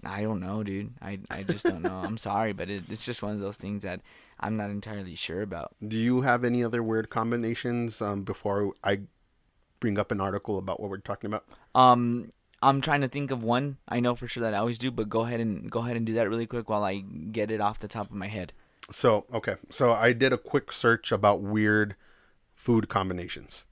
[0.04, 0.92] I don't know, dude.
[1.02, 1.96] I I just don't know.
[1.96, 4.00] I'm sorry, but it, it's just one of those things that
[4.38, 5.74] I'm not entirely sure about.
[5.86, 9.00] Do you have any other weird combinations um, before I
[9.80, 11.44] bring up an article about what we're talking about?
[11.74, 12.30] Um,
[12.62, 13.78] I'm trying to think of one.
[13.88, 16.06] I know for sure that I always do, but go ahead and go ahead and
[16.06, 18.52] do that really quick while I get it off the top of my head.
[18.90, 21.94] So okay, so I did a quick search about weird
[22.54, 23.66] food combinations,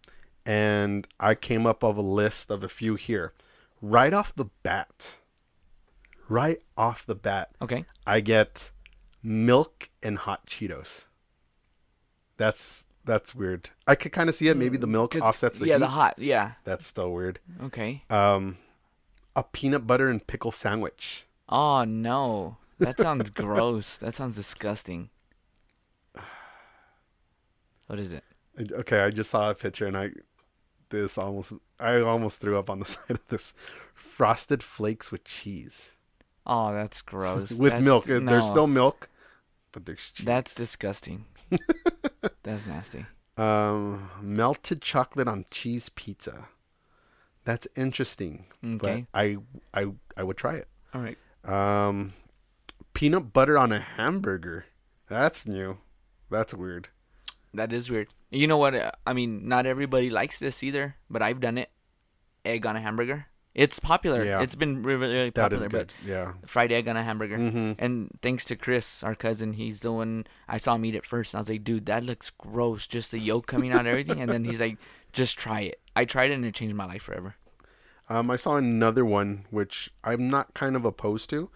[0.47, 3.33] and I came up of a list of a few here.
[3.81, 5.17] Right off the bat,
[6.29, 7.85] right off the bat, Okay.
[8.07, 8.71] I get
[9.23, 11.05] milk and hot Cheetos.
[12.37, 13.71] That's that's weird.
[13.87, 14.57] I could kind of see it.
[14.57, 15.81] Maybe the milk offsets the yeah, heat.
[15.81, 16.19] the hot.
[16.19, 16.53] Yeah.
[16.65, 17.41] That's still weird.
[17.63, 18.05] Okay.
[18.11, 18.59] Um,
[19.35, 21.27] a peanut butter and pickle sandwich.
[21.49, 23.97] Oh no, that sounds gross.
[23.97, 25.11] That sounds disgusting.
[27.87, 28.25] What is it?
[28.71, 30.11] Okay, I just saw a picture and I
[30.91, 33.55] this almost I almost threw up on the side of this
[33.95, 35.93] frosted flakes with cheese
[36.49, 37.51] Oh, that's gross.
[37.51, 38.05] with That's- milk.
[38.05, 39.09] Uh, There's no, still milk,
[39.73, 40.25] but there's cheese.
[40.27, 41.27] That's disgusting.
[42.43, 43.07] that's nasty.
[43.37, 46.49] um melted chocolate on cheese pizza.
[47.45, 48.47] That's interesting.
[48.65, 49.07] Okay.
[49.13, 49.37] But I
[49.75, 50.69] I I would try it.
[50.95, 51.17] All right.
[51.45, 52.13] Um,
[52.95, 54.67] peanut butter on a hamburger.
[55.09, 55.79] That's new.
[56.31, 56.89] That's weird.
[57.55, 58.09] That is weird.
[58.31, 58.75] You know what?
[59.07, 61.71] I mean, not everybody likes this either, but I've done it.
[62.45, 63.27] Egg on a hamburger.
[63.59, 64.25] It's popular.
[64.25, 64.41] Yeah.
[64.41, 65.65] It's been really, really popular.
[65.65, 65.93] is good.
[66.07, 66.35] Yeah.
[66.47, 67.37] Fried egg on a hamburger.
[67.39, 67.75] Mhm.
[67.79, 71.35] And thanks to Chris, our cousin, he's the one I saw him eat it first.
[71.35, 72.87] And I was like, dude, that looks gross.
[72.87, 74.21] Just the yolk coming out and everything.
[74.21, 74.79] And then he's like,
[75.13, 75.81] just try it.
[75.97, 77.35] I tried it and it changed my life forever.
[78.09, 81.51] Um, I saw another one which I'm not kind of opposed to.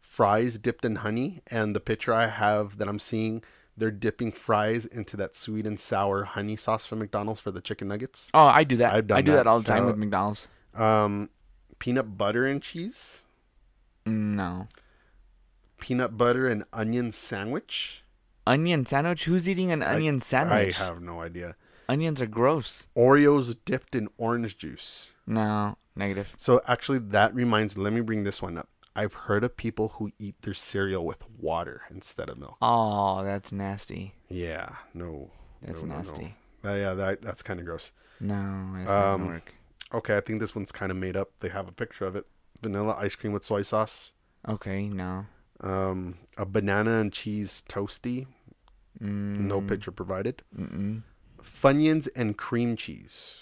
[0.00, 3.42] Fries dipped in honey, and the picture I have that I'm seeing,
[3.78, 7.88] they're dipping fries into that sweet and sour honey sauce from McDonald's for the chicken
[7.88, 8.28] nuggets.
[8.34, 8.92] Oh, I do that.
[8.92, 10.48] I've done I do that, that, all the time so- with McDonald's.
[10.74, 11.28] Um,
[11.78, 13.20] peanut butter and cheese,
[14.06, 14.68] No.
[15.80, 18.02] peanut butter and onion sandwich.
[18.46, 19.24] Onion sandwich?
[19.24, 20.80] Who's eating an I- onion sandwich?
[20.80, 21.56] I have no idea.
[21.88, 22.86] Onions are gross.
[22.96, 25.10] Oreos dipped in orange juice.
[25.26, 26.32] No, negative.
[26.36, 27.76] So actually, that reminds.
[27.76, 28.68] Let me bring this one up.
[28.96, 32.56] I've heard of people who eat their cereal with water instead of milk.
[32.60, 34.14] Oh, that's nasty.
[34.28, 35.30] Yeah, no.
[35.62, 35.98] That's no, no, no.
[35.98, 36.34] nasty.
[36.64, 37.92] Uh, yeah, that that's kind of gross.
[38.20, 39.54] No, not Um, gonna work.
[39.94, 41.30] Okay, I think this one's kind of made up.
[41.40, 42.26] They have a picture of it.
[42.62, 44.12] Vanilla ice cream with soy sauce.
[44.48, 45.26] Okay, no.
[45.60, 48.26] Um, a banana and cheese toasty.
[49.02, 50.42] Mm, No picture provided.
[50.58, 51.02] Mm-mm.
[51.42, 53.38] Funyuns and cream cheese.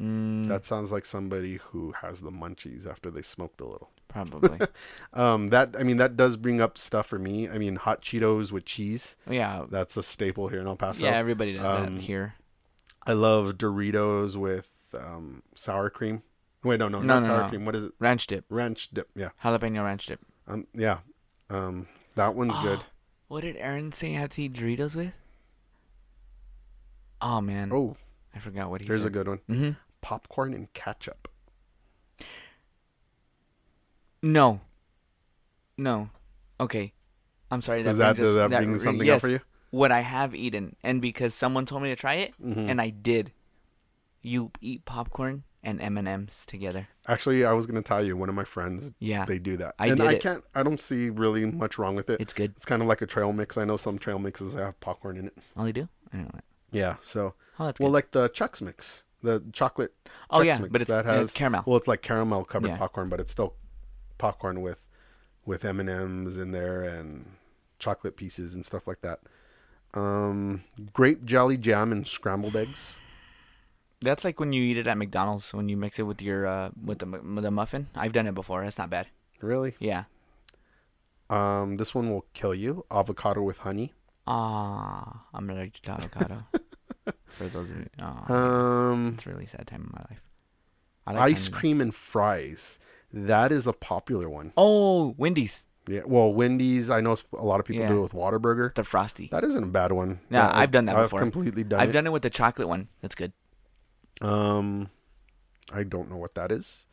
[0.00, 3.90] Mm, That sounds like somebody who has the munchies after they smoked a little.
[4.08, 4.58] probably.
[5.12, 7.48] Um, that I mean that does bring up stuff for me.
[7.48, 9.16] I mean hot Cheetos with cheese.
[9.30, 11.04] yeah, That's a staple here in El Paso.
[11.04, 11.12] yeah.
[11.12, 12.34] Everybody does um, that here.
[13.06, 14.66] I love Doritos with
[14.96, 16.22] um, sour cream.
[16.62, 17.48] Wait, no, no, No, not no, sour no.
[17.50, 17.64] cream.
[17.66, 17.92] What is it?
[17.98, 19.08] Ranch dip, Ranch dip.
[19.14, 19.30] Yeah.
[19.42, 20.20] jalapeno ranch dip.
[20.48, 20.66] Um.
[20.74, 20.98] Yeah.
[21.50, 21.86] Um.
[22.16, 22.80] That one's good.
[23.28, 24.12] What did Aaron say?
[24.12, 25.12] Have to eat Doritos with?
[27.20, 27.96] Oh man, Oh,
[28.34, 29.08] I forgot what he here's said.
[29.08, 29.38] a good one.
[29.50, 29.70] Mm-hmm.
[30.02, 31.26] Popcorn and ketchup.
[34.22, 34.60] No.
[35.76, 36.10] No.
[36.60, 36.92] Okay.
[37.50, 37.82] I'm sorry.
[37.82, 39.16] Does that brings does us- that bring something yes.
[39.16, 39.40] up for you?
[39.70, 42.68] what I have eaten, and because someone told me to try it, Mm-hmm.
[42.70, 43.32] and I did.
[44.26, 46.88] You eat popcorn and M and M's together.
[47.06, 49.26] Actually, I was gonna tell you, one of my friends, Yeah.
[49.26, 50.22] they do that, I and did I it.
[50.22, 50.42] can't.
[50.54, 52.20] I don't see really much wrong with it.
[52.20, 52.54] It's good.
[52.56, 53.58] It's kind of like a trail mix.
[53.58, 55.36] I know some trail mixes have popcorn in it.
[55.56, 55.88] Oh, they do.
[56.12, 56.44] I don't know that.
[56.72, 56.96] Yeah.
[57.04, 57.94] So, Oh, that's well, good.
[57.94, 59.92] like the Chuck's mix, the chocolate.
[60.30, 61.62] Oh, Chex yeah, mix but it's- that has it's caramel.
[61.66, 62.78] Well, it's like caramel covered Yeah.
[62.78, 63.54] popcorn, but it's still
[64.18, 64.80] popcorn with
[65.44, 67.26] with M and M's in there and
[67.78, 69.20] chocolate pieces and stuff like that.
[69.92, 70.64] Um,
[70.94, 72.92] grape jelly jam and scrambled eggs.
[74.04, 76.70] That's like when you eat it at McDonald's when you mix it with your uh
[76.84, 77.88] with the with the muffin.
[77.94, 78.62] I've done it before.
[78.62, 79.08] That's not bad.
[79.40, 79.74] Really?
[79.80, 80.04] Yeah.
[81.30, 82.84] Um, this one will kill you.
[82.90, 83.92] Avocado with honey.
[84.26, 86.44] Ah, I'm allergic to avocado.
[87.26, 90.22] For those of you, oh, Um, it's a really sad time in my life.
[91.06, 92.78] Like ice cream and fries.
[93.12, 94.52] That is a popular one.
[94.56, 96.02] Oh, Wendy's, Yeah.
[96.06, 96.88] Well, Wendy's.
[96.90, 97.88] I know a lot of people Yeah.
[97.90, 98.74] do it with Whataburger.
[98.74, 99.28] the frosty.
[99.30, 100.20] That isn't a bad one.
[100.30, 101.20] Yeah, I- I've done that I've before.
[101.20, 101.92] completely done I've it.
[101.92, 102.88] done it with the chocolate one.
[103.02, 103.32] That's good.
[104.20, 104.90] Um,
[105.72, 106.86] I don't know what that is.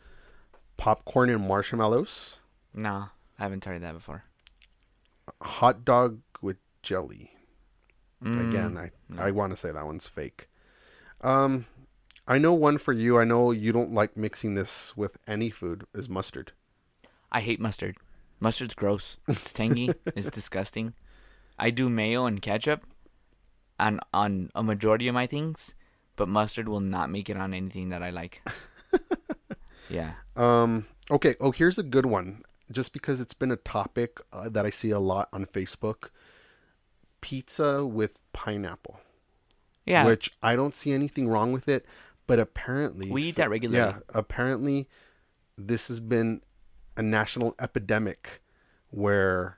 [0.78, 2.38] Popcorn and marshmallows.
[2.74, 4.24] No, I haven't tried that before.
[5.42, 7.32] Hot dog with jelly.
[8.24, 8.92] Mm, Again, I
[9.22, 10.48] I want to say that one's fake.
[11.22, 11.66] Um,
[12.28, 13.20] I know one for you.
[13.20, 15.86] I know you don't like mixing this with any food.
[15.94, 16.52] Is mustard.
[17.32, 17.98] I hate mustard.
[18.40, 19.18] Mustard's gross.
[19.28, 19.92] It's tangy.
[20.16, 20.94] it's disgusting.
[21.60, 22.84] I do mayo and ketchup
[23.80, 25.74] on on a majority of my things,
[26.22, 28.48] but mustard will not make it on anything that I like.
[29.90, 30.12] yeah.
[30.36, 30.86] Um.
[31.10, 31.34] Okay.
[31.42, 32.42] Oh, here's a good one.
[32.72, 36.10] Just because it's been a topic uh, that I see a lot on Facebook.
[37.22, 39.00] Pizza with pineapple.
[39.84, 40.06] Yeah.
[40.06, 41.88] which I don't see anything wrong with it,
[42.28, 43.80] but apparently We eat that regularly.
[43.80, 44.88] Yeah, apparently
[45.58, 46.44] this has been
[46.96, 48.42] a national epidemic
[48.92, 49.58] where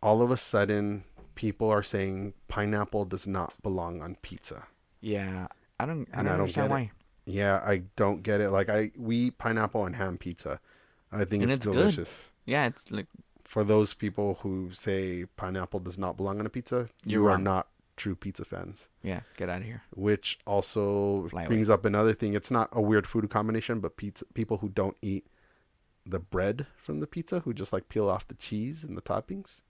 [0.00, 1.02] all of a sudden
[1.34, 4.68] people are saying pineapple does not belong on pizza.
[5.04, 5.46] Yeah.
[5.80, 6.88] I don't I don't I don't understand get it.
[7.26, 8.50] Yeah, I don't get it.
[8.50, 10.60] Like I we eat pineapple and ham pizza.
[11.12, 11.74] I think it's, it's good.
[11.74, 12.32] delicious.
[12.44, 13.06] Yeah, it's like
[13.44, 17.38] For those people who say pineapple does not belong on a pizza, You're you are
[17.38, 18.88] not true pizza fans.
[19.02, 19.82] yeah, get out of here.
[19.94, 21.48] which also Fly away.
[21.48, 22.34] brings up another thing.
[22.34, 25.26] It's not a weird food combination, but pizza people who don't eat
[26.06, 29.60] the bread from the pizza, who just like peel off the cheese and the toppings.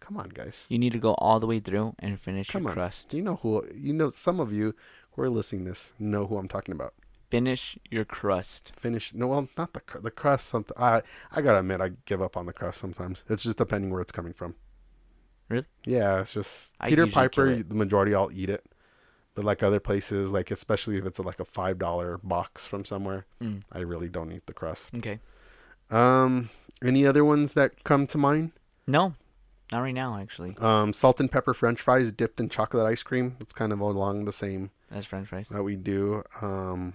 [0.00, 0.64] Come on, guys.
[0.68, 2.74] You need to go all the way through and finish Come your on.
[2.76, 3.10] crust.
[3.10, 3.64] Do you know who?
[3.74, 4.74] You know, some of you
[5.12, 6.94] who are listening to this know who I'm talking about.
[7.30, 8.72] Finish your crust.
[8.76, 9.14] Finish.
[9.14, 10.48] No, well, not the cr- the crust.
[10.48, 10.76] Something.
[10.78, 13.22] I I gotta admit, I give up on the crust sometimes.
[13.28, 14.54] It's just depending where it's coming from.
[15.48, 15.66] Really?
[15.84, 17.62] Yeah, it's just I Peter Piper.
[17.62, 18.64] The majority, I'll eat it.
[19.34, 23.26] But like other places, like especially if it's like a five dollar box from somewhere,
[23.40, 23.62] Mm.
[23.70, 24.92] I really don't eat the crust.
[24.96, 25.20] Okay.
[25.90, 26.50] Um,
[26.84, 28.52] any other ones that come to mind?
[28.86, 29.14] No,
[29.72, 30.16] not right now.
[30.18, 33.36] Actually, Um, salt and pepper French fries dipped in chocolate ice cream.
[33.40, 35.48] It's kind of along the same as French fries.
[35.48, 36.22] that we do.
[36.42, 36.94] Um,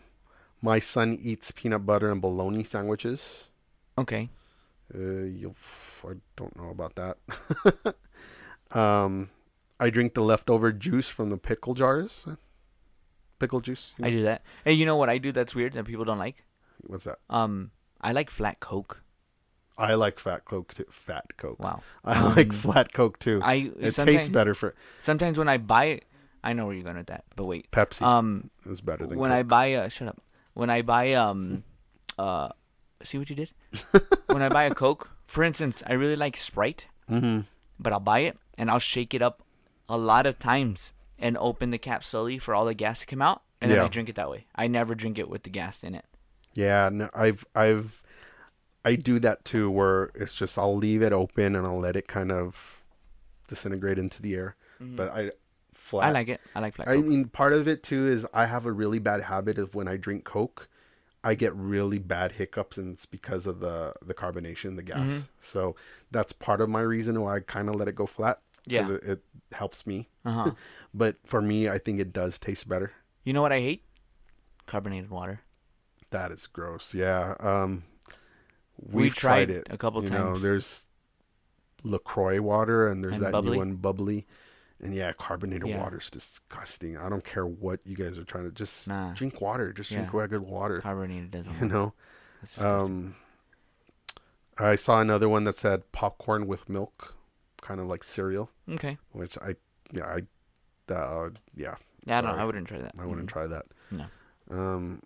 [0.61, 3.49] my son eats peanut butter and bologna sandwiches.
[3.97, 4.29] Okay.
[4.93, 5.55] Uh, you,
[6.07, 7.95] I don't know about that.
[8.77, 9.29] um,
[9.79, 12.25] I drink the leftover juice from the pickle jars.
[13.39, 13.91] Pickle juice.
[13.97, 14.43] you I do that.
[14.63, 16.43] Hey, you know what I do that's weird that people don't like?
[16.81, 17.19] What's that?
[17.29, 17.71] Um,
[18.01, 19.01] I like flat Coke.
[19.77, 20.85] I like fat coke too.
[20.89, 21.59] Fat coke.
[21.59, 21.81] Wow.
[22.05, 23.39] I like Um, flat coke too.
[23.43, 26.05] I it tastes better for Sometimes when I buy it,
[26.43, 27.25] I know where you're going with that.
[27.35, 27.71] But wait.
[27.71, 28.01] Pepsi.
[28.01, 30.21] Um, is better than when I buy a shut up.
[30.53, 31.63] When I buy um,
[32.17, 32.49] uh,
[33.03, 33.51] see what you did.
[34.27, 37.41] when I buy a Coke, for instance, I really like Sprite, mm-hmm.
[37.79, 39.43] but I'll buy it and I'll shake it up
[39.87, 43.21] a lot of times and open the cap slowly for all the gas to come
[43.21, 44.45] out, and then I drink it that way.
[44.55, 46.05] I never drink it with the gas in it.
[46.55, 48.01] Yeah, no, I've I've
[48.85, 52.07] I do that too, where it's just I'll leave it open and I'll let it
[52.07, 52.81] kind of
[53.47, 54.55] disintegrate into the air.
[54.79, 55.31] But I
[55.73, 56.01] flat.
[56.03, 56.09] Mm-hmm.
[56.09, 56.41] I like it.
[56.55, 57.05] I like flat I Coke.
[57.05, 59.97] mean, part of it too is I have a really bad habit of when I
[59.97, 60.67] drink Coke,
[61.23, 64.99] I get really bad hiccups, and it's because of the the carbonation, the gas.
[65.11, 65.19] Mm-hmm.
[65.39, 65.75] So
[66.11, 68.39] that's part of my reason why I kind of let it go flat.
[68.65, 68.91] 'cause Yeah.
[68.95, 69.23] it, it
[69.53, 70.09] helps me.
[70.25, 70.51] Uh-huh.
[70.93, 72.91] But for me, I think it does taste better.
[73.23, 73.83] you know what I hate?
[74.65, 75.41] Carbonated water.
[76.11, 76.93] That is gross.
[76.93, 77.35] Yeah.
[77.39, 77.83] Um,
[78.77, 80.41] We've we've, tried, tried it a couple you Know, times.
[80.41, 80.87] there's
[81.83, 83.51] LaCroix water, and there's And that Bubly.
[83.51, 84.25] new one, Bubly.
[84.81, 85.87] And yeah, carbonated Yeah.
[85.89, 86.97] is disgusting.
[86.97, 89.13] I don't care what you guys are trying to just Nah.
[89.13, 89.71] drink water.
[89.71, 90.19] Just drink Yeah.
[90.19, 90.81] regular water.
[90.81, 91.57] Carbonated doesn't.
[91.59, 91.93] You know.
[92.57, 93.15] Um,
[94.57, 97.15] I saw another one that said popcorn with milk,
[97.61, 98.97] kind of like cereal, okay.
[99.11, 99.55] which I
[99.91, 102.31] yeah I uh, yeah Yeah, I don't.
[102.31, 102.41] sorry.
[102.41, 102.93] I wouldn't try that.
[102.99, 103.31] I wouldn't Mm.
[103.31, 103.65] try that.
[103.91, 104.05] No.
[104.51, 105.01] Um,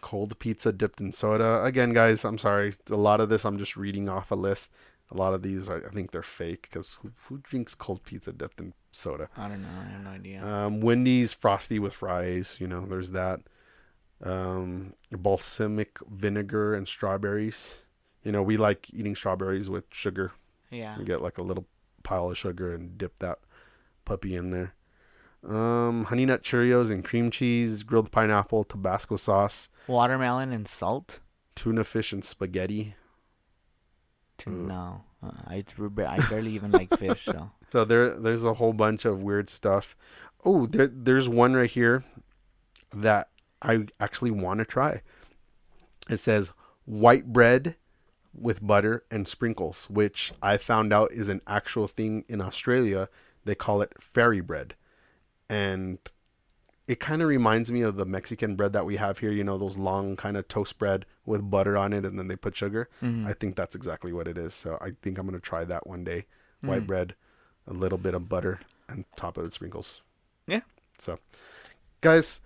[0.00, 1.62] cold pizza dipped in soda.
[1.64, 2.74] Again, guys, I'm sorry.
[2.90, 4.72] A lot of this I'm just reading off a list.
[5.10, 8.32] A lot of these, are, I think they're fake because who, who drinks cold pizza
[8.32, 9.28] dipped in soda?
[9.36, 9.68] I don't know.
[9.68, 10.44] I have no idea.
[10.44, 12.56] Um, Wendy's frosty with fries.
[12.58, 13.40] You know, there's that.
[14.22, 17.84] Um, balsamic vinegar and strawberries.
[18.22, 20.32] You know, we like eating strawberries with sugar.
[20.70, 20.98] yeah.
[20.98, 21.66] You get like a little
[22.02, 23.38] pile of sugar and dip that
[24.04, 24.74] puppy in there.
[25.46, 31.20] Um, honey nut Cheerios and cream cheese, grilled pineapple, Tabasco sauce, Watermelon and salt?
[31.54, 32.94] tuna fish and spaghetti.
[34.40, 34.66] Mm.
[34.66, 35.02] no.
[35.22, 35.64] Uh, I
[36.06, 37.50] I barely even like fish, so.
[37.70, 39.96] So there, there's a whole bunch of weird stuff.
[40.44, 42.04] Oh, there, there's one right here
[42.92, 43.30] that
[43.60, 45.02] I actually want to try.
[46.08, 46.52] It says
[46.84, 47.74] white bread
[48.32, 53.08] with butter and sprinkles, which I found out is an actual thing in Australia.
[53.44, 54.76] They call it fairy bread,
[55.48, 55.98] and
[56.86, 59.32] it kind of reminds me of the Mexican bread that we have here.
[59.32, 62.36] You know, those long kind of toast bread with butter on it, and then they
[62.36, 62.88] put sugar.
[63.02, 63.26] Mhm.
[63.26, 64.54] I think that's exactly what it is.
[64.54, 66.26] So I think I'm gonna try that one day.
[66.60, 67.14] White bread,
[67.66, 70.00] a little bit of butter, and top of it sprinkles.
[70.46, 70.60] Yeah.
[70.98, 71.18] So,
[72.00, 72.40] guys,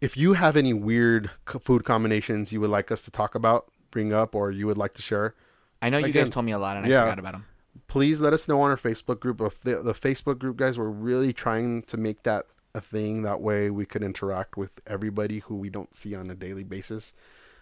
[0.00, 4.14] if you have any weird food combinations you would like us to talk about, bring
[4.14, 5.34] up, or you would like to share,
[5.82, 7.02] I know you guys told me a lot and yeah.
[7.02, 7.44] I forgot about them.
[7.88, 9.38] Please let us know on our Facebook group.
[9.62, 13.22] The, the Facebook group, guys, we're really trying to make that a thing.
[13.22, 17.14] That way, we could interact with everybody who we don't see on a daily basis.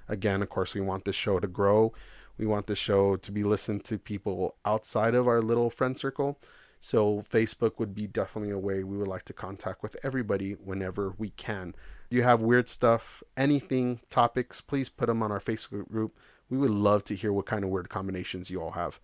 [0.09, 1.93] Again, of course, we want this show to grow.
[2.37, 6.39] We want the show to be listened to people outside of our little friend circle.
[6.81, 11.15] So Facebook would be definitely a way we would like to contact with everybody whenever
[11.17, 11.75] we can.
[12.11, 16.19] You have weird stuff, anything, topics, please put them on our Facebook group.
[16.51, 19.01] We would love to hear what kind of weird combinations you all have.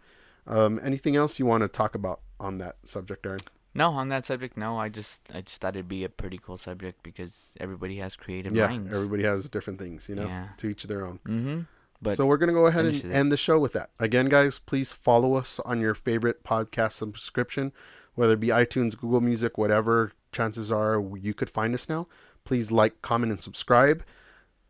[0.47, 3.41] Um, anything else you want to talk about on that subject, Aaron?
[3.75, 4.79] No, on that subject, no.
[4.79, 8.55] I just I just thought it'd be a pretty cool subject because everybody has creative
[8.55, 8.93] yeah, minds.
[8.93, 10.49] everybody has different things, you know, Yeah.
[10.57, 11.21] to each their own.
[11.27, 11.61] Mm-hmm.
[12.03, 13.91] But so we're gonna go ahead and end the show with that.
[14.01, 17.73] Again, guys, please follow us on your favorite podcast subscription,
[18.15, 20.13] whether it be iTunes, Google Music, whatever.
[20.33, 22.09] Chances are you could find us now.
[22.45, 24.03] Please like, comment, and subscribe.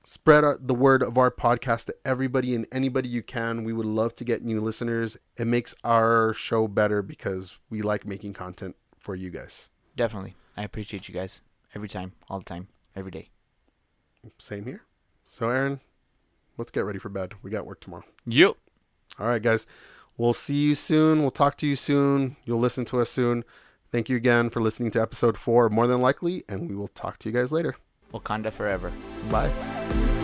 [0.03, 3.64] Spread the word of our podcast to everybody and anybody you can.
[3.64, 5.16] We would love to get new listeners.
[5.36, 9.68] It makes our show better because we like making content for you guys.
[9.96, 11.42] definitely, I appreciate you guys
[11.74, 13.28] every time, all the time, every day.
[14.38, 14.82] Same here.
[15.28, 15.80] So, Aaron,
[16.57, 17.34] let's get ready for bed.
[17.42, 18.05] We got work tomorrow.
[18.26, 18.57] Yep.
[19.18, 19.66] All right, guys.
[20.16, 21.20] We'll see you soon.
[21.22, 22.36] We'll talk to you soon.
[22.44, 23.44] You'll listen to us soon.
[23.92, 27.18] Thank you again for listening to episode four, more than likely, and we will talk
[27.20, 27.76] to you guys later.
[28.12, 28.92] Wakanda forever.
[29.30, 30.20] Bye.